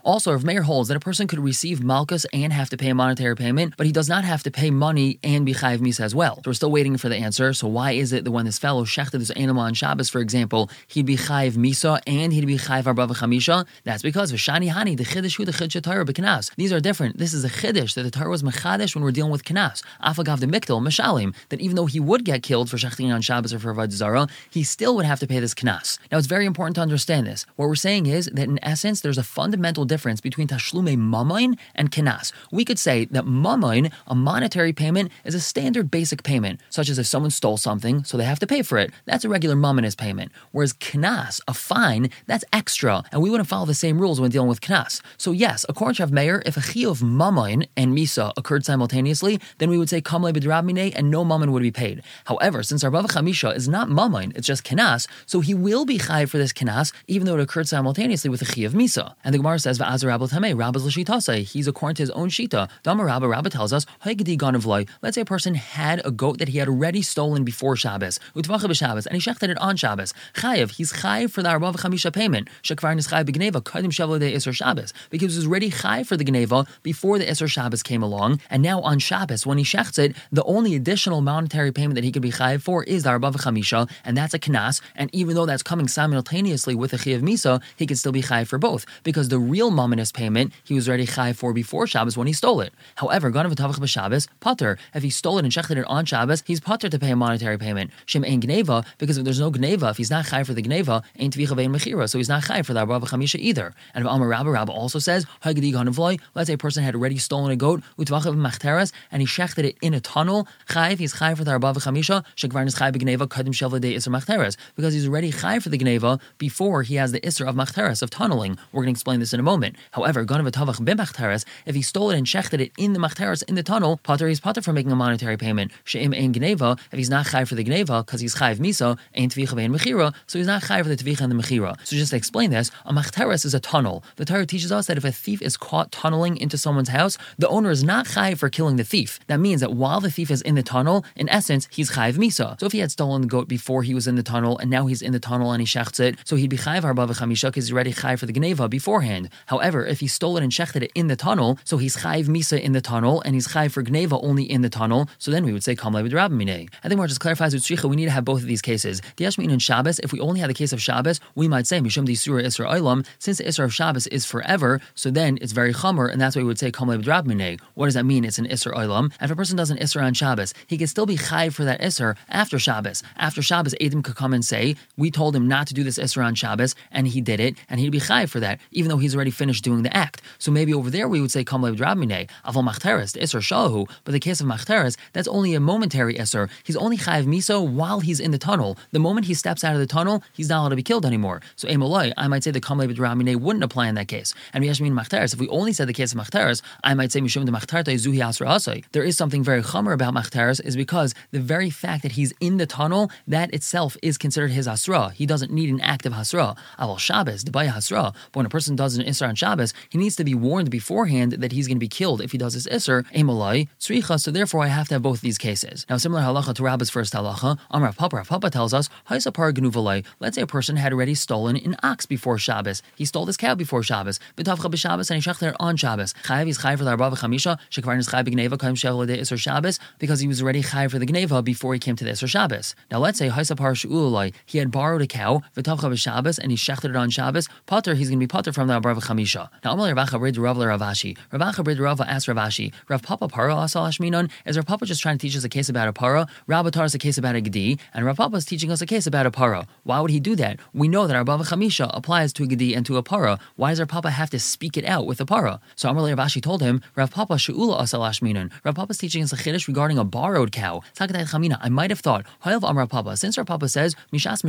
Also, 0.05 0.33
Rav 0.33 0.45
Meir 0.45 0.63
holds 0.63 0.89
that 0.89 0.97
a 0.97 1.01
person 1.01 1.27
could 1.27 1.39
receive 1.39 1.83
malchus 1.83 2.27
and 2.33 2.53
have 2.53 2.71
to 2.71 2.77
pay 2.77 2.91
a 2.91 2.95
monetary 2.95 3.37
payment, 3.37 3.75
but 3.77 3.87
he 3.87 3.93
does 3.93 4.09
not 4.09 4.25
have 4.25 4.43
to 4.43 4.51
pay 4.51 4.71
money 4.71 5.19
and 5.23 5.47
be 5.47 5.55
chayiv 5.55 5.79
misa 5.79 6.01
as 6.01 6.15
well. 6.15 6.37
So 6.37 6.43
we're 6.47 6.55
still 6.55 6.71
waiting 6.71 6.97
for 6.97 7.09
the 7.09 7.17
answer. 7.17 7.53
So 7.53 7.69
why 7.69 7.93
is 7.93 8.13
it 8.13 8.25
that 8.25 8.31
when 8.31 8.45
this 8.45 8.59
fellow 8.59 8.85
shechted 8.85 9.19
this 9.19 9.31
animal 9.31 9.63
on 9.63 9.75
Shabbos, 9.75 10.09
for 10.09 10.21
example, 10.21 10.71
he'd 10.89 11.07
be 11.07 11.17
chayiv 11.17 11.53
misa 11.53 12.01
and 12.07 12.33
he'd 12.33 12.47
be 12.47 12.59
chayiv 12.59 12.87
arba 12.87 13.07
chamisha? 13.07 13.67
That's 13.85 14.03
because 14.03 14.33
v'shani 14.33 14.71
hani 14.73 14.97
the 14.97 15.05
chiddush 15.05 15.45
the 15.45 15.53
chiddush 15.53 15.83
Torah 15.83 16.05
b'knas. 16.05 16.55
These 16.57 16.73
are 16.73 16.81
different. 16.81 17.19
This 17.19 17.33
is 17.33 17.45
a 17.45 17.49
chiddush 17.49 17.95
that 17.95 18.03
the 18.03 18.11
Torah 18.11 18.31
was 18.31 18.43
mechadish 18.43 18.95
when 18.95 19.05
we're 19.05 19.13
dealing 19.13 19.33
with 19.33 19.45
knas. 19.45 19.83
Afagav 20.03 20.41
the 20.41 20.47
mikdal 20.47 20.81
mishalim 20.81 21.35
that 21.51 21.61
even 21.61 21.77
though 21.77 21.87
he 21.87 22.01
would 22.01 22.25
get 22.25 22.43
killed 22.43 22.66
killed 22.67 22.81
for 22.81 22.87
shechting 22.87 23.15
on 23.15 23.23
Shabbos 23.23 23.53
or 23.53 23.59
for 23.59 23.75
Avodah 23.75 23.93
Zara, 23.93 24.27
he 24.51 24.63
still 24.63 24.97
would 24.97 25.07
have 25.07 25.21
to 25.21 25.27
pay 25.27 25.41
this 25.41 25.55
knas. 25.55 25.99
Now, 26.11 26.19
it's 26.19 26.27
very 26.27 26.47
important 26.47 26.77
to 26.77 26.81
understand 26.81 27.27
this. 27.27 27.47
What 27.57 27.69
we're 27.69 27.75
saying 27.75 28.07
is 28.07 28.27
that 28.33 28.49
in 28.49 28.59
essence, 28.63 29.01
there's 29.01 29.19
a 29.19 29.23
fundamental 29.23 29.85
difference 29.85 30.21
between 30.21 30.49
tashlume 30.49 30.97
mamain 30.97 31.57
and 31.75 31.91
knas. 31.91 32.33
We 32.51 32.65
could 32.65 32.79
say 32.79 33.07
that 33.07 33.25
mamain, 33.25 33.93
a 34.07 34.15
monetary 34.15 34.73
payment, 34.73 35.13
is 35.25 35.35
a 35.35 35.41
standard 35.41 35.91
basic 35.91 36.23
payment, 36.23 36.61
such 36.71 36.89
as 36.89 36.99
if 36.99 37.07
someone 37.07 37.31
stole 37.31 37.57
something, 37.57 38.05
so 38.05 38.17
they 38.17 38.25
have 38.25 38.41
to 38.41 38.47
pay 38.47 38.63
for 38.63 38.79
it. 38.79 38.91
That's 39.05 39.25
a 39.25 39.29
regular 39.29 39.57
mamanis 39.57 39.97
payment. 39.97 40.33
Whereas 40.53 40.73
knas, 40.75 41.41
a 41.47 41.55
fine, 41.55 42.11
that's 42.27 42.45
extra, 42.53 43.03
and 43.13 43.23
we 43.23 43.31
wouldn't 43.31 43.49
follow 43.49 43.67
the 43.67 43.75
same 43.75 43.99
rules 43.99 44.21
when 44.21 44.31
dealing 44.31 44.49
with 44.49 44.61
knas. 44.61 45.01
So 45.17 45.33
yes, 45.33 45.65
according 45.69 45.97
to 45.97 46.03
Rav 46.03 46.13
Meir, 46.13 46.43
if 46.47 46.57
a 46.57 46.61
chi 46.61 46.89
of 46.89 47.01
mamain 47.01 47.67
and 47.77 47.97
misa 47.97 48.33
occurred 48.37 48.65
simultaneously, 48.65 49.41
then 49.59 49.71
we 49.71 49.79
would 49.79 49.89
say 49.89 50.01
kamle 50.01 50.33
b'drabmine 50.33 50.93
and 50.97 51.11
no 51.11 51.25
mammon 51.25 51.53
would 51.53 51.63
be 51.63 51.71
paid. 51.71 52.03
However, 52.25 52.46
since 52.47 52.85
our 52.85 52.91
Bava 52.91 53.07
Chamisha 53.07 53.55
is 53.57 53.69
not 53.69 53.91
mammon, 53.91 54.33
it's 54.37 54.47
just 54.47 54.65
kenas, 54.65 55.09
so 55.27 55.41
he 55.41 55.53
will 55.53 55.85
be 55.85 55.99
chayv 55.99 56.29
for 56.29 56.39
this 56.39 56.53
kenas, 56.53 56.93
even 57.09 57.27
though 57.27 57.35
it 57.35 57.41
occurred 57.41 57.67
simultaneously 57.67 58.31
with 58.31 58.41
the 58.41 58.47
chi 58.47 58.61
of 58.61 58.73
misa. 58.73 59.15
And 59.25 59.35
the 59.35 59.39
Gemara 59.39 59.59
says, 59.59 59.79
"Va'azar 59.79 60.07
Rabbi 60.07 60.27
Tamei, 60.27 60.57
Rabbi's 60.57 60.85
l'shitase." 60.85 61.43
He's 61.43 61.67
according 61.67 61.97
to 61.97 62.03
his 62.03 62.11
own 62.11 62.29
shita. 62.29 62.69
Dama 62.85 63.05
Rabba 63.05 63.27
Rabba 63.27 63.51
tells 63.51 63.73
us, 63.73 63.85
"Haygedi 64.05 64.39
ganavloi." 64.39 64.89
Let's 65.03 65.17
say 65.17 65.23
a 65.23 65.25
person 65.25 65.55
had 65.55 66.01
a 66.05 66.11
goat 66.11 66.39
that 66.39 66.49
he 66.49 66.59
had 66.59 66.69
already 66.69 67.03
stolen 67.03 67.43
before 67.43 67.75
Shabbos, 67.75 68.21
utvacha 68.37 68.67
b'Shabbos, 68.71 69.07
and 69.07 69.21
he 69.21 69.21
shechted 69.21 69.49
it 69.49 69.59
on 69.59 69.77
Shabbos. 69.77 70.15
Chayiv, 70.35 70.71
he's 70.73 70.93
chayiv 70.93 71.31
for 71.31 71.43
the 71.43 71.49
Arbav 71.49 71.77
Chamisha 71.77 72.13
payment. 72.13 72.49
Shekvar 72.63 72.95
nischay 72.97 73.25
b'gneva 73.25 73.63
kadim 73.63 73.91
shavle 73.91 74.21
de 74.21 74.33
Isser 74.33 74.55
Shabbos 74.55 74.93
because 75.11 75.33
he 75.33 75.39
was 75.39 75.47
already 75.47 75.71
chayiv 75.71 76.07
for 76.07 76.17
the 76.17 76.25
gneva 76.25 76.67
before 76.83 77.19
the 77.19 77.27
Isser 77.27 77.49
Shabbos 77.49 77.83
came 77.83 78.03
along, 78.03 78.41
and 78.51 78.63
now 78.63 78.81
on 78.83 78.99
Shabbos 78.99 79.45
when 79.47 79.59
he 79.59 79.65
shechts 79.65 79.99
it, 79.99 80.15
the 80.31 80.45
only 80.45 80.75
additional 80.75 81.21
monetary 81.21 81.73
payment 81.73 81.95
that 81.95 82.05
he 82.05 82.13
could 82.13 82.23
be 82.23 82.31
chayiv 82.37 82.63
for 82.63 82.85
is 82.85 83.03
the 83.03 83.11
Arbav 83.11 83.35
Chamisha, 83.35 83.91
and 84.05 84.17
that's 84.17 84.35
a 84.35 84.39
knas. 84.39 84.81
And 84.95 85.11
even 85.15 85.35
though 85.35 85.47
that's 85.47 85.63
coming 85.63 85.89
simultaneously 85.89 86.75
with 86.75 86.93
a 86.93 86.97
Chiyav 86.97 87.23
Misa, 87.23 87.63
he 87.77 87.87
could 87.87 87.99
still 87.99 88.13
be 88.13 88.23
chayiv 88.23 88.47
for 88.47 88.59
both 88.59 88.87
because 89.03 89.29
the 89.29 89.39
real 89.39 89.71
mominous 89.71 90.13
payment 90.13 90.53
he 90.65 90.75
was 90.75 90.89
already 90.89 91.07
chayiv 91.07 91.37
for 91.37 91.53
before 91.53 91.87
Shabbos 91.87 92.17
when 92.17 92.27
he 92.27 92.33
stole 92.33 92.61
it. 92.61 92.73
However, 92.97 93.31
Ganav 93.31 93.55
Tavach 93.55 93.79
b'Shabbos, 93.79 94.29
Pater. 94.41 94.79
If 94.95 95.03
he 95.03 95.11
stole 95.11 95.39
it 95.39 95.45
and 95.45 95.53
shechted 95.53 95.77
it 95.77 95.87
on 95.87 96.05
Shabbos, 96.05 96.43
he's 96.47 96.61
Pater 96.61 96.89
to 96.89 96.99
pay 96.99 97.11
a 97.11 97.17
monetary 97.17 97.59
payment. 97.59 97.91
Shem 98.05 98.25
ein 98.25 98.41
gneva 98.41 98.85
because 98.99 99.19
if 99.19 99.25
there's 99.25 99.41
no 99.41 99.51
gneva, 99.51 99.91
if 99.91 99.97
he's 99.97 100.11
not 100.11 100.27
chayiv 100.27 100.47
for 100.47 100.55
the 100.55 100.63
gneva, 100.63 101.03
ain't 101.19 101.37
tvicha 101.37 101.57
vein 101.57 101.73
mechira, 101.73 102.09
so 102.09 102.19
he's 102.19 102.29
not 102.29 102.43
chayiv 102.43 102.67
for 102.67 102.75
the 102.75 102.85
Arbav 102.85 103.03
Chamisha 103.03 103.39
either. 103.39 103.75
And 103.95 104.05
if 104.05 104.11
Amar 104.11 104.29
Rabba 104.29 104.51
Rabba 104.51 104.73
also 104.73 104.99
says, 104.99 105.27
Hagadi 105.43 105.73
Ganavloi, 105.73 106.21
let's 106.35 106.49
say 106.49 106.55
a 106.55 106.59
person 106.59 106.83
had 106.83 106.95
already 106.95 107.19
stolen 107.19 107.51
a 107.51 107.57
goat, 107.57 107.83
Utvachav 107.99 108.37
Machteres, 108.37 108.93
and 109.11 109.23
he 109.23 109.27
shechted 109.27 109.65
it 109.65 109.77
in 109.81 109.95
a 109.95 110.01
tunnel, 110.01 110.49
chayiv, 110.69 110.99
he's 110.99 111.15
chayiv 111.15 111.39
for 111.39 111.45
the 111.45 111.53
Arbav 111.53 111.77
Chamisha, 111.77 112.25
Shekvar 112.37 112.67
is 112.67 112.75
chayiv 112.77 112.97
b'gneva, 112.97 113.29
Kadim 113.29 113.81
de 113.81 113.95
Isser 113.95 114.09
Machteres, 114.09 114.57
because 114.75 114.95
he's 114.95 115.07
already 115.07 115.31
chayiv 115.33 115.63
for 115.63 115.69
the 115.69 115.79
gneva 115.79 116.21
before 116.39 116.83
he 116.83 116.97
has 116.97 117.13
the 117.13 117.21
Isser 117.21 117.49
of 117.49 117.55
Machteres, 117.55 118.03
of 118.03 118.11
tunneling. 118.11 118.59
We're 118.73 118.83
going 118.83 118.95
to 118.95 118.99
explain 118.99 119.21
this 119.21 119.33
in 119.33 119.41
a 119.41 119.43
moment. 119.43 119.77
However, 119.93 120.25
Ganav 120.25 120.51
Tavach 120.51 120.81
b'Machteres, 120.81 121.45
if 121.67 121.75
he 121.75 121.83
stole 121.83 122.11
it 122.11 122.19
and 122.19 122.27
shechted 122.27 122.61
it 122.61 122.73
in 122.77 122.93
the 122.93 122.99
Machteres, 122.99 123.43
in 123.49 123.55
the 123.55 123.63
tunnel, 123.63 123.99
Pater, 124.03 124.29
he's 124.29 124.41
Pater 124.41 124.63
for 124.63 124.73
making 124.73 124.93
a 124.93 124.97
monetary 124.97 125.37
payment. 125.37 125.73
She'im 125.85 126.13
ein 126.15 126.33
gneva, 126.33 126.79
if 126.93 126.99
he's 126.99 127.11
not 127.11 127.27
chayiv 127.27 127.49
for 127.49 127.55
the 127.55 127.65
gneva, 127.65 128.05
because 128.05 128.21
he's 128.21 128.35
chayiv 128.35 128.57
misa, 128.57 128.99
ain't 129.15 129.35
tvicha 129.35 129.55
vein 129.55 129.73
mechira, 129.73 130.15
so 130.27 130.39
he's 130.39 130.47
not 130.47 130.63
chayiv 130.63 130.83
for 130.83 130.89
the 130.89 130.97
tvicha 130.97 131.21
and 131.21 131.33
the 131.33 131.37
mechira. 131.37 131.77
So 131.87 131.97
just 131.97 132.11
to 132.11 132.17
explain 132.17 132.51
this, 132.51 132.71
a 132.85 132.93
Machteres 132.93 133.45
is 133.45 133.55
a 133.55 133.61
tunnel. 133.61 134.03
The 134.17 134.25
Torah 134.25 134.47
teaches 134.47 134.73
us 134.73 134.87
that 134.87 134.97
if 134.97 135.05
a 135.05 135.13
thief 135.13 135.43
is 135.43 135.57
caught 135.57 135.93
tunneling 135.93 136.37
into 136.37 136.59
someone's 136.59 136.89
house, 136.91 137.19
the 137.39 137.49
owner 137.49 137.71
is 137.71 137.85
not 137.85 138.07
chayiv 138.07 138.39
for 138.39 138.49
killing 138.49 138.77
the 138.77 138.85
thief. 138.85 139.19
That 139.27 139.41
means 139.41 139.61
that 139.61 139.73
while 139.73 140.01
the 140.01 140.11
thief 140.11 140.31
is 140.31 140.43
in 140.43 140.55
the 140.55 140.63
tunnel, 140.63 141.05
in 141.15 141.29
essence, 141.29 141.69
he's 141.71 141.91
chayiv 142.17 142.25
misa. 142.25 142.59
So 142.61 142.67
if 142.67 142.73
he 142.73 142.79
had 142.79 142.91
stolen 142.91 143.23
the 143.23 143.29
goat 143.29 143.49
before 143.49 143.83
he 143.83 143.95
was 143.95 144.07
in 144.07 144.17
the 144.17 144.23
tunnel, 144.23 144.59
and 144.59 144.71
now 144.71 144.87
he's 144.87 145.03
in 145.03 145.13
the 145.13 145.21
tunnel 145.21 145.53
and 145.53 145.61
he 145.61 145.67
shechts 145.67 146.01
it, 146.01 146.17
so 146.25 146.37
he'd 146.37 146.51
be 146.51 146.57
chayiv 146.57 146.83
harba 146.83 147.09
v'chamisha 147.09 147.49
because 147.49 147.67
he's 147.67 147.73
already 147.73 147.93
chayiv 147.93 148.19
for 148.19 148.27
the 148.27 148.33
gneva 148.33 148.69
beforehand. 148.69 149.29
However, 149.47 149.85
if 149.87 150.01
he 150.01 150.07
stole 150.07 150.37
it 150.37 150.43
and 150.43 150.53
shechted 150.53 150.83
it 150.83 150.93
in 150.95 151.07
the 151.09 151.17
tunnel, 151.17 151.59
so 151.65 151.77
he's 151.79 151.97
chayiv 151.99 152.27
misa 152.27 152.61
in 152.61 152.73
the 152.73 152.81
tunnel, 152.81 153.23
and 153.23 153.35
he's 153.35 153.49
chayiv 153.49 153.73
for 153.73 153.83
gneva 153.83 154.21
only 154.23 154.45
in 154.45 154.63
the 154.63 154.71
tunnel, 154.71 155.09
so 155.19 155.31
then 155.31 155.45
we 155.45 155.53
would 155.53 155.65
say 155.65 155.75
kamle 155.75 156.03
with 156.03 156.13
rabbimine. 156.13 156.69
I 156.83 156.89
think 156.89 156.99
more 156.99 157.07
just 157.07 157.21
clarifies 157.21 157.55
with 157.55 157.63
shricha, 157.63 157.89
we 157.89 157.97
need 157.97 158.07
to 158.07 158.11
have 158.11 158.25
both 158.25 158.41
of 158.41 158.47
these 158.47 158.63
cases. 158.63 159.03
The 159.17 159.25
Yashmin 159.25 159.53
and 159.53 159.63
Shabbos, 159.63 159.99
if 160.01 160.13
we 160.13 160.21
only 160.21 160.41
had 160.41 160.51
the 160.51 160.55
case 160.55 160.73
of 160.73 160.81
Shabbos, 160.81 161.21
we 161.35 161.49
might 161.49 161.67
say 161.67 161.81
mishum 161.81 162.05
di 162.05 162.15
surah 162.15 162.43
isra 162.43 162.67
olam, 162.73 163.07
since 163.19 163.39
the 163.39 163.45
isra 163.45 163.65
of 163.65 163.75
Shabbos 163.75 164.07
is 164.09 164.25
forever, 164.25 164.81
so 164.95 165.11
then 165.11 165.39
it's 165.41 165.53
very 165.53 165.73
chomer, 165.73 166.11
and 166.11 166.21
that's 166.21 166.37
why 166.37 166.43
we 166.43 166.49
would 166.49 166.59
say 166.59 166.71
kamle 166.71 166.97
with 166.97 167.07
rabbimine. 167.07 167.61
What 167.75 167.87
does 167.87 167.95
that 167.95 168.05
mean? 168.05 168.25
It's 168.25 168.39
an 168.39 168.47
isra 168.47 168.75
olam. 168.75 169.13
If 169.21 169.31
a 169.31 169.37
person 169.37 169.57
does 169.57 169.71
an 169.71 169.79
isra 169.79 170.03
on 170.03 170.15
Shabbos, 170.15 170.55
he 170.67 170.79
can 170.79 170.87
still 170.87 171.07
be 171.07 171.17
chayiv 171.17 171.55
for 171.55 171.65
that 171.65 171.81
isra 171.81 172.06
after 172.29 172.59
Shabbos. 172.59 173.03
After 173.17 173.43
Shabbos, 173.43 173.75
Adam 173.81 174.03
could 174.03 174.17
come 174.17 174.33
and 174.33 174.45
say, 174.45 174.77
we 174.97 175.11
told 175.11 175.35
him 175.35 175.49
not 175.49 175.67
to 175.69 175.75
do 175.75 175.83
this 175.83 175.99
isra 175.99 176.25
on 176.25 176.35
Shabbos, 176.35 176.75
and 176.93 177.09
he 177.09 177.21
did 177.21 177.41
it, 177.41 177.57
and 177.69 177.81
he'd 177.81 177.91
be 177.91 178.01
chayiv 178.01 178.29
for 178.29 178.41
that, 178.41 178.61
even 178.71 178.89
though 178.89 178.99
he's 178.99 179.15
already 179.15 179.31
finished 179.31 179.65
doing 179.65 179.83
the 179.83 179.97
act. 179.97 180.23
So 180.39 180.51
maybe 180.51 180.73
over 180.75 180.91
there 180.91 181.09
we 181.09 181.21
would 181.21 181.31
say 181.31 181.45
kamle 181.45 181.71
with 181.71 181.81
rabbimine, 181.81 182.29
aval 182.45 182.69
machteres, 182.69 183.17
isra 183.17 183.41
shahu, 183.41 183.89
but 184.05 184.13
the 184.13 184.21
case 184.21 184.41
of 184.41 184.47
machteres, 184.47 184.97
that's 185.13 185.29
only 185.29 185.55
a 185.55 185.61
momentary 185.61 186.15
isra. 186.15 186.51
He's 186.65 186.77
only 186.77 186.97
chayiv 186.97 187.27
miso 187.27 187.67
while 187.67 188.01
he's 188.01 188.21
in 188.21 188.31
the 188.31 188.39
tunnel. 188.39 188.77
The 188.93 188.99
moment 188.99 189.27
he 189.27 189.35
steps 189.35 189.65
out 189.65 189.75
of 189.75 189.81
the 189.81 189.87
tunnel, 189.87 190.23
he's 190.33 190.49
not 190.49 190.61
allowed 190.61 190.69
to 190.71 190.77
be 190.77 190.83
killed 190.83 191.07
anymore. 191.07 191.41
So 191.57 191.69
emoloi, 191.69 192.13
I 192.17 192.29
might 192.29 192.45
say 192.45 192.51
the 192.51 192.61
kamle 192.61 192.87
with 192.87 192.99
wouldn't 192.99 193.65
apply 193.65 193.89
in 193.89 193.95
that 193.95 194.09
case. 194.09 194.35
And 194.53 194.65
yashmin 194.65 194.93
machteres, 194.93 195.33
if 195.33 195.41
we 195.41 195.49
only 195.49 195.73
said 195.73 195.89
the 195.89 195.93
case 195.93 196.13
of 196.13 196.19
machteres, 196.19 196.63
I 196.85 196.95
might 196.95 197.13
say 197.13 197.21
mishum 197.21 197.45
de 197.47 197.53
machtarta 197.53 197.95
zuhi 197.95 198.25
asra. 198.25 198.47
There 198.93 199.03
is 199.03 199.17
something 199.17 199.43
very 199.43 199.63
chomer 199.63 199.93
about 199.93 200.15
machteres, 200.15 200.65
is 200.65 200.77
because 200.77 201.15
the 201.31 201.41
very 201.41 201.71
fact 201.71 201.96
that 202.03 202.13
he's 202.13 202.33
in 202.41 202.57
the 202.57 202.67
tunnel, 202.67 203.11
that 203.27 203.53
itself 203.53 203.97
is 204.03 204.19
considered 204.19 204.51
his 204.51 204.69
asra. 204.69 205.11
He 205.11 205.27
doesn't 205.27 205.53
need 205.53 205.71
an 205.71 205.81
act 205.81 206.07
of 206.07 206.13
hasra. 206.13 206.57
Aval 206.79 206.99
Shabbos, 206.99 207.45
debaya 207.45 207.73
hasra. 207.73 208.15
But 208.33 208.37
when 208.37 208.47
a 208.47 208.51
person 208.51 208.77
does 208.77 208.97
an 208.97 209.05
isra 209.05 209.29
on 209.29 209.35
Shabbos, 209.35 209.75
he 209.89 209.99
needs 209.99 210.17
to 210.17 210.25
be 210.25 210.35
warned 210.35 210.71
beforehand 210.71 211.33
that 211.33 211.53
he's 211.53 211.67
going 211.67 211.77
to 211.77 211.81
be 211.81 211.89
killed 211.89 212.21
if 212.21 212.33
he 212.33 212.39
does 212.39 212.55
his 212.55 212.67
isra. 212.67 213.05
Emoloi, 213.13 213.69
tzricha. 213.79 214.21
So 214.21 214.31
therefore, 214.31 214.63
I 214.65 214.69
have 214.69 214.89
to 214.89 214.95
have 214.95 215.03
both 215.03 215.21
these 215.21 215.39
cases. 215.39 215.87
Now, 215.89 215.97
similar 215.97 216.23
halacha 216.23 216.55
to 216.55 216.63
Rabbi's 216.63 216.91
first 216.91 217.13
halacha, 217.13 217.59
Amar 217.71 217.93
Papa, 217.93 218.25
Papa 218.25 218.51
tells 218.51 218.73
us, 218.75 218.89
Haisapar 219.11 219.53
gnuvalai. 219.53 220.05
Let's 220.21 220.37
say 220.37 220.43
a 220.43 220.47
person 220.47 220.77
had 220.77 220.93
already 220.93 221.15
stolen 221.15 221.57
an 221.57 221.77
ox 221.83 222.07
before 222.07 222.39
Shabbos. 222.39 222.83
He 222.97 223.05
stole 223.05 223.27
this 223.27 223.37
cow 223.37 223.55
before 223.55 223.83
Shabbos. 223.83 224.19
B'tavcha 224.37 224.71
b'Shabbos 224.71 225.11
and 225.11 225.23
he 225.23 225.31
shechted 225.31 225.51
it 225.51 225.57
on 225.59 225.77
Shabbos. 225.77 226.15
Chayav 226.25 226.49
is 226.49 226.59
chayav 226.59 226.79
for 226.79 226.85
the 226.85 226.91
arba 226.91 227.11
v'chamisha. 227.11 227.59
Shekvar 227.71 227.99
is 227.99 228.09
chayav 228.09 228.27
b'gneva 228.27 228.59
kaim 228.59 228.75
shevel 228.75 229.39
Shabbos 229.39 229.79
because 229.99 230.21
he 230.21 230.29
was 230.29 230.43
already 230.43 230.63
chayav 230.63 230.91
for 230.91 230.99
the 230.99 231.07
gneva 231.07 231.45
before 231.45 231.75
he 231.75 231.81
came 231.87 231.97
to 231.97 232.05
the 232.05 232.11
isur 232.11 232.29
Shabbos. 232.29 232.75
Now 232.91 232.99
let's 232.99 233.19
say 233.19 233.29
Haisapar 233.29 233.73
shu'ulai. 233.81 234.35
He 234.45 234.59
had 234.59 234.71
borrowed 234.73 235.03
a 235.03 235.07
cow 235.07 235.43
v'tavcha 235.57 235.89
b'Shabbos 235.93 236.37
and 236.39 236.51
he 236.51 236.57
shechted 236.57 236.91
it 236.91 236.97
on 236.97 237.11
Shabbos. 237.11 237.49
Potter, 237.67 237.95
he's 237.95 238.09
going 238.09 238.19
to 238.19 238.23
be 238.25 238.27
potter 238.27 238.53
from 238.53 238.67
the 238.67 238.75
arba 238.75 238.95
v'chamisha. 238.97 239.49
Now 239.63 239.75
Amal 239.75 239.87
Ravacha 239.87 240.21
rid 240.21 240.37
Rav 240.37 240.57
Ravashi. 240.57 241.17
Ravacha 241.33 241.65
rid 241.65 241.79
Rav 241.79 242.01
asked 242.01 242.27
Ravashi. 242.27 242.73
Rav 242.89 243.03
Papa 243.03 243.29
para 243.29 243.55
asal 243.57 243.87
ashminon. 243.87 244.31
Is 244.45 244.57
Rav 244.57 244.67
Papa 244.67 244.85
just 244.85 245.01
trying 245.01 245.17
to 245.17 245.23
teach 245.23 245.37
us 245.37 245.45
a 245.45 245.49
case 245.49 245.69
about 245.69 245.87
a 245.87 245.93
para? 245.93 246.27
Rav 246.49 246.69
Tar 246.73 246.85
is 246.85 246.95
a 246.95 246.99
case 246.99 247.19
about 247.19 247.37
a 247.37 247.41
gedi, 247.41 247.79
and 247.95 248.05
Rav 248.05 248.17
Papa 248.17 248.37
is 248.37 248.45
teaching 248.45 248.73
us 248.73 248.81
a 248.81 248.87
case 248.87 249.07
about 249.07 249.27
a 249.27 249.31
para. 249.31 249.69
Why 249.85 250.01
would 250.01 250.11
he 250.11 250.19
do 250.19 250.35
that? 250.37 250.59
We 250.75 250.89
know 250.89 251.07
that 251.07 251.25
Bava 251.25 251.47
Chamisha 251.47 251.89
applies 251.95 252.33
to 252.35 252.43
a 252.43 252.47
gedi 252.49 252.75
and 252.75 252.85
to 252.87 252.97
a 252.97 253.03
para. 253.03 253.39
Why 253.55 253.71
does 253.71 253.79
our 253.79 253.87
Papa 253.87 254.11
have 254.11 254.31
to 254.31 254.41
speak 254.41 254.77
it 254.77 254.85
out 254.85 255.07
with 255.07 255.21
a 255.21 255.27
para? 255.27 255.61
So 255.77 255.89
Amar 255.89 256.03
Ravashi 256.03 256.43
told 256.43 256.63
him, 256.63 256.83
Rav 256.97 257.13
Papa 257.13 257.35
Shu'ula 257.35 257.81
asal 257.83 258.01
ashminon. 258.01 258.51
Rav 258.65 258.75
Papa 258.75 258.91
is 258.91 258.99
teaching 258.99 259.23
us 259.23 259.33
a 259.33 259.37
chiddush 259.37 259.69
regarding 259.69 259.99
a 259.99 260.05
borrowed 260.05 260.51
cow. 260.51 260.83
Sakatay 260.95 261.29
Chamina. 261.31 261.59
I 261.61 261.69
might 261.77 261.91
have 261.91 262.01
thought, 262.01 262.25
Hayav 262.43 262.69
Amar 262.69 262.87
Papa. 262.87 263.19
Since 263.19 263.37
our 263.37 263.45
Papa 263.45 263.69
says, 263.69 263.95
Mishas 264.11 264.41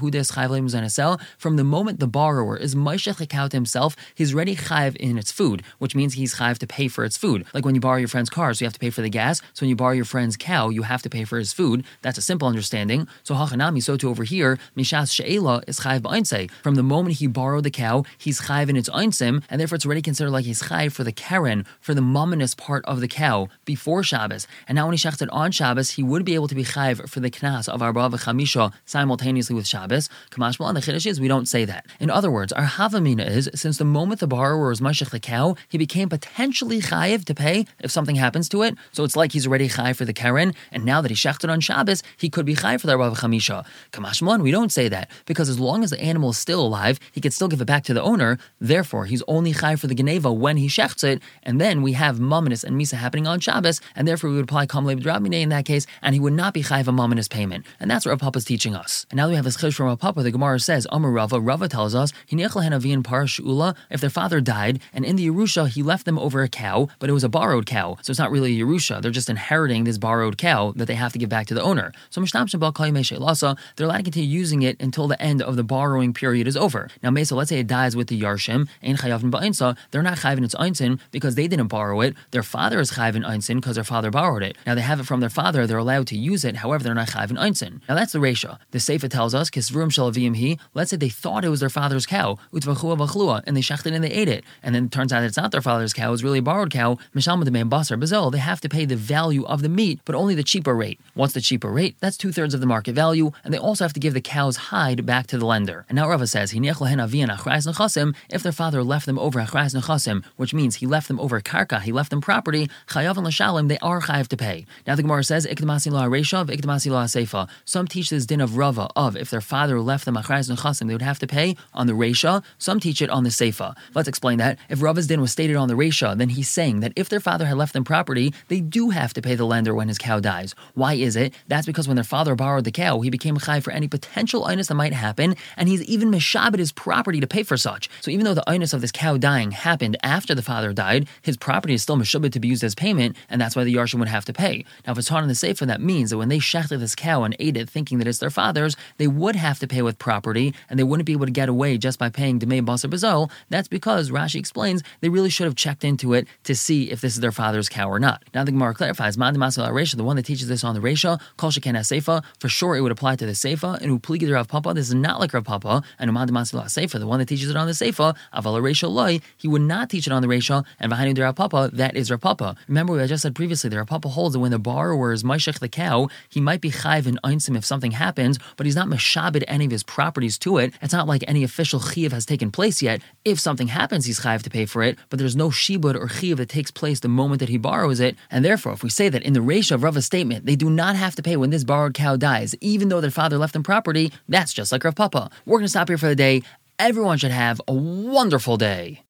Hudes 0.00 1.20
from 1.36 1.56
the 1.56 1.64
moment 1.64 2.00
the 2.00 2.06
borrower 2.06 2.56
is 2.56 2.74
Maishach 2.74 3.20
a 3.20 3.52
himself, 3.52 3.94
he's 4.14 4.32
ready 4.32 4.56
chayv 4.56 4.96
in 4.96 5.18
its 5.18 5.30
food, 5.30 5.62
which 5.78 5.94
means 5.94 6.14
he's 6.14 6.36
chayv 6.36 6.56
to 6.56 6.66
pay 6.66 6.88
for 6.88 7.04
its 7.04 7.18
food. 7.18 7.44
Like 7.52 7.66
when 7.66 7.74
you 7.74 7.82
borrow 7.82 7.98
your 7.98 8.08
friend's 8.08 8.30
car, 8.30 8.54
so 8.54 8.64
you 8.64 8.66
have 8.66 8.72
to 8.72 8.80
pay 8.80 8.88
for 8.88 9.02
the 9.02 9.10
gas. 9.10 9.42
So 9.52 9.60
when 9.62 9.68
you 9.68 9.76
borrow 9.76 9.92
your 9.92 10.06
friend's 10.06 10.38
cow, 10.38 10.70
you 10.70 10.82
have 10.82 11.02
to 11.02 11.10
pay 11.10 11.24
for 11.24 11.38
his 11.38 11.52
food. 11.52 11.84
That's 12.00 12.16
a 12.16 12.22
simple 12.22 12.48
understanding. 12.48 13.06
So 13.24 13.34
hachanami, 13.34 13.82
so 13.82 13.98
to 13.98 14.08
over 14.08 14.24
here, 14.24 14.58
mishas 14.74 15.12
she'ela 15.12 15.62
is 15.66 15.80
chayv 15.80 16.00
ba'ainsei. 16.00 16.50
From 16.62 16.76
the 16.76 16.82
moment 16.82 17.16
he 17.16 17.26
borrowed 17.26 17.64
the 17.64 17.70
cow, 17.70 18.04
he's 18.16 18.40
chayv 18.46 18.70
in 18.70 18.76
its 18.78 18.88
einsim, 18.88 19.42
and 19.50 19.60
therefore 19.60 19.76
it's 19.76 19.84
already 19.84 20.02
considered 20.02 20.30
like 20.30 20.46
he's 20.46 20.62
chayv 20.62 20.92
for 20.92 21.04
the 21.04 21.12
karen, 21.12 21.66
for 21.78 21.92
the 21.92 22.00
mominous 22.00 22.54
part 22.54 22.82
of 22.86 23.00
the 23.00 23.08
cow 23.08 23.48
before 23.66 24.02
Shabbos. 24.02 24.46
And 24.66 24.76
now 24.76 24.86
when 24.86 24.94
he 24.94 24.98
shechted 24.98 25.28
on 25.30 25.52
Shabbos, 25.52 25.90
he 25.90 26.02
would 26.02 26.24
be 26.24 26.34
able 26.34 26.48
to 26.48 26.54
be 26.54 26.64
chayv 26.70 27.08
for 27.08 27.20
the 27.20 27.30
knas 27.30 27.68
of 27.68 27.82
arba 27.82 28.08
v'chamisha 28.08 28.72
simultaneously 28.84 29.54
with 29.54 29.66
Shabbos. 29.66 30.08
Kamashmal 30.30 30.66
on 30.66 30.74
the 30.74 30.80
chiddush 30.80 31.06
is 31.06 31.20
we 31.20 31.28
don't 31.28 31.46
say 31.46 31.64
that. 31.64 31.86
In 31.98 32.10
other 32.10 32.30
words, 32.30 32.52
our 32.52 32.64
havamina 32.64 33.26
is 33.28 33.50
since 33.54 33.78
the 33.78 33.84
moment 33.84 34.20
the 34.20 34.26
borrower 34.26 34.68
was 34.68 34.80
mashach 34.80 35.10
the 35.10 35.20
cow, 35.20 35.56
he 35.68 35.78
became 35.78 36.08
potentially 36.08 36.80
chayiv 36.80 37.24
to 37.24 37.34
pay 37.34 37.66
if 37.80 37.90
something 37.90 38.16
happens 38.16 38.48
to 38.50 38.62
it. 38.62 38.74
So 38.92 39.04
it's 39.04 39.16
like 39.16 39.32
he's 39.32 39.46
already 39.46 39.68
chayiv 39.68 39.96
for 39.96 40.04
the 40.04 40.12
karen, 40.12 40.54
and 40.72 40.84
now 40.84 41.00
that 41.00 41.10
he 41.10 41.14
shechted 41.14 41.50
on 41.50 41.60
Shabbos, 41.60 42.02
he 42.16 42.28
could 42.28 42.46
be 42.46 42.54
chayiv 42.54 42.80
for 42.80 42.86
the 42.86 42.92
arba 42.98 43.16
v'chamisha. 43.16 43.66
Kamashmal, 43.92 44.42
we 44.42 44.50
don't 44.50 44.72
say 44.72 44.88
that 44.88 45.10
because 45.26 45.48
as 45.48 45.58
long 45.58 45.84
as 45.84 45.90
the 45.90 46.00
animal 46.00 46.30
is 46.30 46.38
still 46.38 46.60
alive, 46.60 46.98
he 47.12 47.20
can 47.20 47.30
still 47.30 47.48
give 47.48 47.60
it 47.60 47.66
back 47.66 47.84
to 47.84 47.94
the 47.94 48.02
owner. 48.02 48.38
Therefore, 48.60 49.06
he's 49.06 49.22
only 49.26 49.52
chayiv 49.52 49.80
for 49.80 49.86
the 49.86 49.94
geneva 49.94 50.32
when 50.32 50.56
he 50.56 50.68
shechts 50.68 51.04
it, 51.04 51.20
and 51.42 51.60
then 51.60 51.82
we 51.82 51.92
have 51.92 52.18
mumminus 52.18 52.64
and 52.64 52.80
misa 52.80 52.94
happening 52.94 53.26
on 53.26 53.40
Shabbos, 53.40 53.80
and 53.96 54.06
therefore 54.06 54.30
we 54.30 54.36
would 54.36 54.44
apply 54.44 54.66
kamle 54.66 54.94
b'drabmine 55.00 55.40
in 55.42 55.48
that 55.50 55.64
case, 55.64 55.86
and 56.02 56.14
he 56.14 56.20
would 56.20 56.32
not 56.32 56.49
not 56.50 56.54
be 56.54 56.62
chayv 56.64 56.88
a 56.88 56.92
mom 56.92 57.12
in 57.12 57.16
his 57.16 57.28
payment. 57.28 57.64
And 57.78 57.88
that's 57.88 58.04
what 58.04 58.10
Rav 58.10 58.18
Papa's 58.18 58.44
teaching 58.44 58.74
us. 58.74 59.06
And 59.10 59.18
now 59.18 59.28
we 59.28 59.36
have 59.36 59.44
this 59.44 59.56
chish 59.56 59.74
from 59.74 59.86
Rav 59.86 60.00
Papa, 60.00 60.24
the 60.24 60.32
Gemara 60.32 60.58
says, 60.58 60.84
Amar 60.90 61.12
Rava, 61.12 61.40
Rava 61.40 61.68
tells 61.68 61.94
us, 61.94 62.12
if 62.28 64.00
their 64.00 64.10
father 64.10 64.40
died, 64.40 64.80
and 64.92 65.04
in 65.04 65.14
the 65.14 65.28
Yerusha 65.28 65.68
he 65.68 65.84
left 65.84 66.06
them 66.06 66.18
over 66.18 66.42
a 66.42 66.48
cow, 66.48 66.88
but 66.98 67.08
it 67.08 67.12
was 67.12 67.22
a 67.22 67.28
borrowed 67.28 67.66
cow. 67.66 67.96
So 68.02 68.10
it's 68.10 68.18
not 68.18 68.32
really 68.32 68.60
a 68.60 68.64
Yerusha. 68.64 69.00
They're 69.00 69.12
just 69.12 69.30
inheriting 69.30 69.84
this 69.84 69.96
borrowed 69.96 70.38
cow 70.38 70.72
that 70.74 70.86
they 70.86 70.94
have 70.94 71.12
to 71.12 71.20
give 71.20 71.28
back 71.28 71.46
to 71.46 71.54
the 71.54 71.62
owner. 71.62 71.92
So 72.10 72.20
they're 72.20 73.86
allowed 73.86 73.96
to 73.98 74.02
continue 74.02 74.28
using 74.28 74.62
it 74.62 74.80
until 74.80 75.06
the 75.06 75.22
end 75.22 75.40
of 75.42 75.54
the 75.54 75.62
borrowing 75.62 76.12
period 76.12 76.48
is 76.48 76.56
over. 76.56 76.88
Now, 77.02 77.10
Mesa, 77.10 77.36
let's 77.36 77.50
say 77.50 77.60
it 77.60 77.68
dies 77.68 77.94
with 77.94 78.08
the 78.08 78.20
Yarshim, 78.20 78.68
Ein 78.82 78.96
Chayavin 78.96 79.30
Ba'insa, 79.30 79.76
they're 79.92 80.02
not 80.02 80.18
Chayavin 80.18 80.44
its 80.44 80.56
Einsin 80.56 80.98
because 81.12 81.36
they 81.36 81.46
didn't 81.46 81.68
borrow 81.68 82.00
it. 82.00 82.16
Their 82.32 82.42
father 82.42 82.80
is 82.80 82.92
Chayavin 82.92 83.24
Einsin 83.24 83.56
because 83.56 83.76
their 83.76 83.84
father 83.84 84.10
borrowed 84.10 84.42
it. 84.42 84.56
Now, 84.66 84.74
they 84.74 84.80
have 84.80 84.98
it 84.98 85.04
from 85.04 85.20
their 85.20 85.30
father, 85.30 85.66
they're 85.66 85.78
allowed 85.78 86.08
to 86.08 86.16
use 86.16 86.39
it, 86.44 86.56
however, 86.56 86.84
they're 86.84 86.94
not 86.94 87.08
Chayavin 87.08 87.38
Einsin. 87.38 87.80
Now, 87.88 87.94
that's 87.94 88.12
the 88.12 88.18
Resha. 88.18 88.58
The 88.70 88.80
Sefer 88.80 89.08
tells 89.08 89.34
us, 89.34 89.50
Kisvrum 89.50 89.88
Shalavim 89.88 90.36
He, 90.36 90.58
let's 90.74 90.90
say 90.90 90.96
they 90.96 91.08
thought 91.08 91.44
it 91.44 91.48
was 91.48 91.60
their 91.60 91.68
father's 91.70 92.06
cow, 92.06 92.38
Utvachua 92.52 92.96
Vachlua, 92.98 93.42
and 93.46 93.56
they 93.56 93.60
shechted 93.60 93.94
and 93.94 94.04
they 94.04 94.10
ate 94.10 94.28
it. 94.28 94.44
And 94.62 94.74
then 94.74 94.86
it 94.86 94.92
turns 94.92 95.12
out 95.12 95.22
it's 95.22 95.36
not 95.36 95.50
their 95.50 95.60
father's 95.60 95.92
cow, 95.92 96.12
it's 96.12 96.22
really 96.22 96.38
a 96.38 96.42
borrowed 96.42 96.70
cow, 96.70 96.98
Mishalma 97.14 97.44
de 97.44 97.50
Basar 97.50 97.98
Bazel, 97.98 98.30
they 98.30 98.38
have 98.38 98.60
to 98.60 98.68
pay 98.68 98.84
the 98.84 98.96
value 98.96 99.44
of 99.44 99.62
the 99.62 99.68
meat, 99.68 100.00
but 100.04 100.14
only 100.14 100.34
the 100.34 100.42
cheaper 100.42 100.74
rate. 100.74 101.00
What's 101.14 101.34
the 101.34 101.40
cheaper 101.40 101.70
rate? 101.70 101.96
That's 102.00 102.16
two 102.16 102.32
thirds 102.32 102.54
of 102.54 102.60
the 102.60 102.66
market 102.66 102.94
value, 102.94 103.32
and 103.44 103.52
they 103.52 103.58
also 103.58 103.84
have 103.84 103.92
to 103.94 104.00
give 104.00 104.14
the 104.14 104.20
cow's 104.20 104.56
hide 104.56 105.04
back 105.06 105.26
to 105.28 105.38
the 105.38 105.46
lender. 105.46 105.84
And 105.88 105.96
now 105.96 106.08
Rava 106.08 106.26
says, 106.26 106.52
if 106.52 108.42
their 108.42 108.52
father 108.52 108.82
left 108.82 109.06
them 109.06 109.18
over 109.18 109.40
achrais 109.40 109.74
nechasim, 109.74 110.24
which 110.36 110.54
means 110.54 110.76
he 110.76 110.86
left 110.86 111.08
them 111.08 111.20
over 111.20 111.40
karka, 111.40 111.80
he 111.80 111.92
left 111.92 112.10
them 112.10 112.20
property, 112.20 112.68
chayav 112.88 113.58
and 113.58 113.70
they 113.70 113.78
are 113.78 114.00
chayav 114.00 114.28
to 114.28 114.36
pay. 114.36 114.66
Now 114.86 114.94
the 114.94 115.02
Gemara 115.02 115.24
says, 115.24 115.46
ikdamasi 115.46 115.90
la 115.90 116.04
seifa. 116.30 117.48
Some 117.64 117.86
teach 117.86 118.10
this 118.10 118.26
din 118.26 118.40
of 118.40 118.56
Rava 118.56 118.88
of 118.96 119.16
if 119.16 119.30
their 119.30 119.40
father 119.40 119.80
left 119.80 120.04
them 120.04 120.16
achrais 120.16 120.50
nechasim, 120.50 120.86
they 120.88 120.94
would 120.94 121.02
have 121.02 121.18
to 121.18 121.26
pay 121.26 121.56
on 121.74 121.86
the 121.86 121.92
resha. 121.92 122.42
Some 122.58 122.80
teach 122.80 123.02
it 123.02 123.10
on 123.10 123.24
the 123.24 123.30
seifa. 123.30 123.74
Let's 123.94 124.08
explain 124.08 124.38
that. 124.38 124.58
If 124.68 124.82
Rava's 124.82 125.06
din 125.06 125.20
was 125.20 125.32
stated 125.32 125.56
on 125.56 125.68
the 125.68 125.74
resha, 125.74 126.16
then 126.16 126.30
he's 126.30 126.48
saying 126.48 126.80
that 126.80 126.92
if 126.96 127.08
their 127.08 127.20
father 127.20 127.46
had 127.46 127.56
left 127.56 127.72
them 127.72 127.84
property, 127.84 128.32
they 128.48 128.60
do 128.60 128.90
have 128.90 129.12
to 129.14 129.22
pay 129.22 129.34
the 129.34 129.44
lender 129.44 129.74
when 129.74 129.88
his 129.88 129.98
cow 129.98 130.20
dies. 130.20 130.54
Why 130.74 130.94
is 130.94 131.16
it? 131.16 131.34
That's 131.48 131.66
because 131.66 131.88
when 131.88 131.96
their 131.96 132.04
father 132.04 132.34
borrowed 132.34 132.64
the 132.64 132.70
cow, 132.70 133.00
he 133.00 133.10
became 133.10 133.36
chai 133.38 133.60
for 133.60 133.72
any 133.72 133.88
potential 133.88 134.44
inus 134.44 134.68
that 134.68 134.74
might 134.74 134.92
happen, 134.92 135.36
and 135.56 135.68
he's 135.68 135.82
even 135.84 136.10
mishabed 136.10 136.58
his 136.58 136.72
property 136.72 137.20
to 137.20 137.26
pay 137.26 137.42
for 137.42 137.56
such. 137.56 137.88
So 138.00 138.10
even 138.10 138.24
though 138.24 138.34
the 138.34 138.44
inus 138.46 138.74
of 138.74 138.80
this 138.80 138.92
cow 138.92 139.16
dying 139.16 139.50
happened 139.50 139.96
after 140.02 140.34
the 140.34 140.42
father 140.42 140.72
died, 140.72 141.08
his 141.22 141.36
property 141.36 141.74
is 141.74 141.82
still 141.82 141.96
mishabed 141.96 142.32
to 142.32 142.40
be 142.40 142.48
used 142.48 142.64
as 142.64 142.74
payment, 142.74 143.16
and 143.28 143.40
that's 143.40 143.56
why 143.56 143.64
the 143.64 143.74
Yarshim 143.74 143.98
would 143.98 144.08
have 144.08 144.24
to 144.26 144.32
pay. 144.32 144.64
Now, 144.86 144.92
if 144.92 144.98
it's 144.98 145.08
taught 145.08 145.22
in 145.22 145.28
the 145.28 145.34
Sefer, 145.34 145.66
that 145.66 145.80
means 145.80 146.10
that 146.10 146.18
when 146.20 146.28
they 146.28 146.38
shechted 146.38 146.80
this 146.80 146.94
cow 146.94 147.24
and 147.24 147.34
ate 147.40 147.56
it 147.56 147.68
thinking 147.68 147.96
that 147.98 148.06
it's 148.06 148.18
their 148.18 148.28
father's, 148.28 148.76
they 148.98 149.06
would 149.06 149.34
have 149.34 149.58
to 149.58 149.66
pay 149.66 149.80
with 149.80 149.98
property, 149.98 150.54
and 150.68 150.78
they 150.78 150.84
wouldn't 150.84 151.06
be 151.06 151.14
able 151.14 151.24
to 151.24 151.32
get 151.32 151.48
away 151.48 151.78
just 151.78 151.98
by 151.98 152.10
paying 152.10 152.38
Demei 152.38 152.60
Basar 152.62 152.90
Bazol. 152.90 153.30
That's 153.48 153.68
because, 153.68 154.10
Rashi 154.10 154.36
explains, 154.36 154.82
they 155.00 155.08
really 155.08 155.30
should 155.30 155.46
have 155.46 155.56
checked 155.56 155.82
into 155.82 156.12
it 156.12 156.28
to 156.44 156.54
see 156.54 156.90
if 156.90 157.00
this 157.00 157.14
is 157.14 157.20
their 157.20 157.32
father's 157.32 157.70
cow 157.70 157.88
or 157.88 157.98
not. 157.98 158.22
Now 158.34 158.44
the 158.44 158.52
Gemara 158.52 158.74
clarifies, 158.74 159.16
the 159.16 160.04
one 160.04 160.16
that 160.16 160.26
teaches 160.26 160.46
this 160.46 160.62
on 160.62 160.74
the 160.74 160.80
Resha, 160.82 161.18
Kol 161.38 161.50
Sheken 161.50 161.74
Seifa, 161.76 162.22
for 162.38 162.50
sure 162.50 162.76
it 162.76 162.82
would 162.82 162.92
apply 162.92 163.16
to 163.16 163.24
the 163.24 163.32
Seifa, 163.32 163.80
and 163.80 164.02
Upligi 164.02 164.30
Rav 164.30 164.46
Papa, 164.46 164.74
this 164.74 164.88
is 164.88 164.94
not 164.94 165.20
like 165.20 165.32
Rav 165.32 165.44
Papa, 165.44 165.82
and 165.98 166.10
Umad 166.10 166.28
Masila 166.28 166.66
Seifa, 166.66 166.98
the 166.98 167.06
one 167.06 167.18
that 167.18 167.28
teaches 167.28 167.48
it 167.48 167.56
on 167.56 167.66
the 167.66 167.72
Seifa, 167.72 168.14
Aval 168.34 168.60
Resha 168.60 168.90
Loi, 168.90 169.20
he 169.38 169.48
would 169.48 169.62
not 169.62 169.88
teach 169.88 170.06
it 170.06 170.12
on 170.12 170.20
the 170.20 170.28
Resha, 170.28 170.66
and 170.78 170.90
behind 170.90 171.16
the 171.16 171.22
Rav 171.22 171.34
Papa, 171.34 171.70
that 171.72 171.96
is 171.96 172.10
Rav 172.10 172.20
Papa. 172.20 172.56
Remember 172.68 173.00
I 173.00 173.06
just 173.06 173.22
said 173.22 173.34
previously, 173.34 173.70
the 173.70 173.78
Rav 173.78 173.86
Papa 173.86 174.10
holds 174.10 174.34
that 174.34 174.40
when 174.40 174.50
the 174.50 174.58
borrower 174.58 175.12
is 175.12 175.22
Maishach 175.22 175.60
the 175.60 175.68
cow, 175.68 176.09
he 176.28 176.40
might 176.40 176.60
be 176.60 176.70
Chayv 176.70 177.06
and 177.06 177.20
Einsim 177.22 177.56
if 177.56 177.64
something 177.64 177.92
happens, 177.92 178.38
but 178.56 178.66
he's 178.66 178.76
not 178.76 178.88
Meshabed 178.88 179.44
any 179.46 179.64
of 179.64 179.70
his 179.70 179.82
properties 179.82 180.38
to 180.38 180.58
it. 180.58 180.74
It's 180.82 180.92
not 180.92 181.06
like 181.06 181.24
any 181.26 181.44
official 181.44 181.80
Chiv 181.80 182.12
has 182.12 182.26
taken 182.26 182.50
place 182.50 182.82
yet. 182.82 183.02
If 183.24 183.38
something 183.38 183.68
happens, 183.68 184.06
he's 184.06 184.20
Chayv 184.20 184.42
to 184.42 184.50
pay 184.50 184.66
for 184.66 184.82
it, 184.82 184.98
but 185.08 185.18
there's 185.18 185.36
no 185.36 185.50
Shibud 185.50 185.94
or 185.94 186.08
Chiv 186.08 186.38
that 186.38 186.48
takes 186.48 186.70
place 186.70 187.00
the 187.00 187.08
moment 187.08 187.40
that 187.40 187.48
he 187.48 187.58
borrows 187.58 188.00
it, 188.00 188.16
and 188.30 188.44
therefore, 188.44 188.72
if 188.72 188.82
we 188.82 188.90
say 188.90 189.08
that 189.08 189.22
in 189.22 189.32
the 189.32 189.40
Resha 189.40 189.72
of 189.72 189.82
Rava's 189.82 190.06
statement, 190.06 190.46
they 190.46 190.56
do 190.56 190.68
not 190.68 190.96
have 190.96 191.14
to 191.16 191.22
pay 191.22 191.36
when 191.36 191.50
this 191.50 191.64
borrowed 191.64 191.94
cow 191.94 192.16
dies, 192.16 192.54
even 192.60 192.88
though 192.88 193.00
their 193.00 193.10
father 193.10 193.38
left 193.38 193.52
them 193.52 193.62
property, 193.62 194.12
that's 194.28 194.52
just 194.52 194.72
like 194.72 194.84
Rav 194.84 194.94
Papa. 194.96 195.30
We're 195.46 195.58
going 195.58 195.66
to 195.66 195.70
stop 195.70 195.88
here 195.88 195.98
for 195.98 196.08
the 196.08 196.16
day. 196.16 196.42
Everyone 196.78 197.18
should 197.18 197.30
have 197.30 197.60
a 197.68 197.74
wonderful 197.74 198.56
day. 198.56 198.98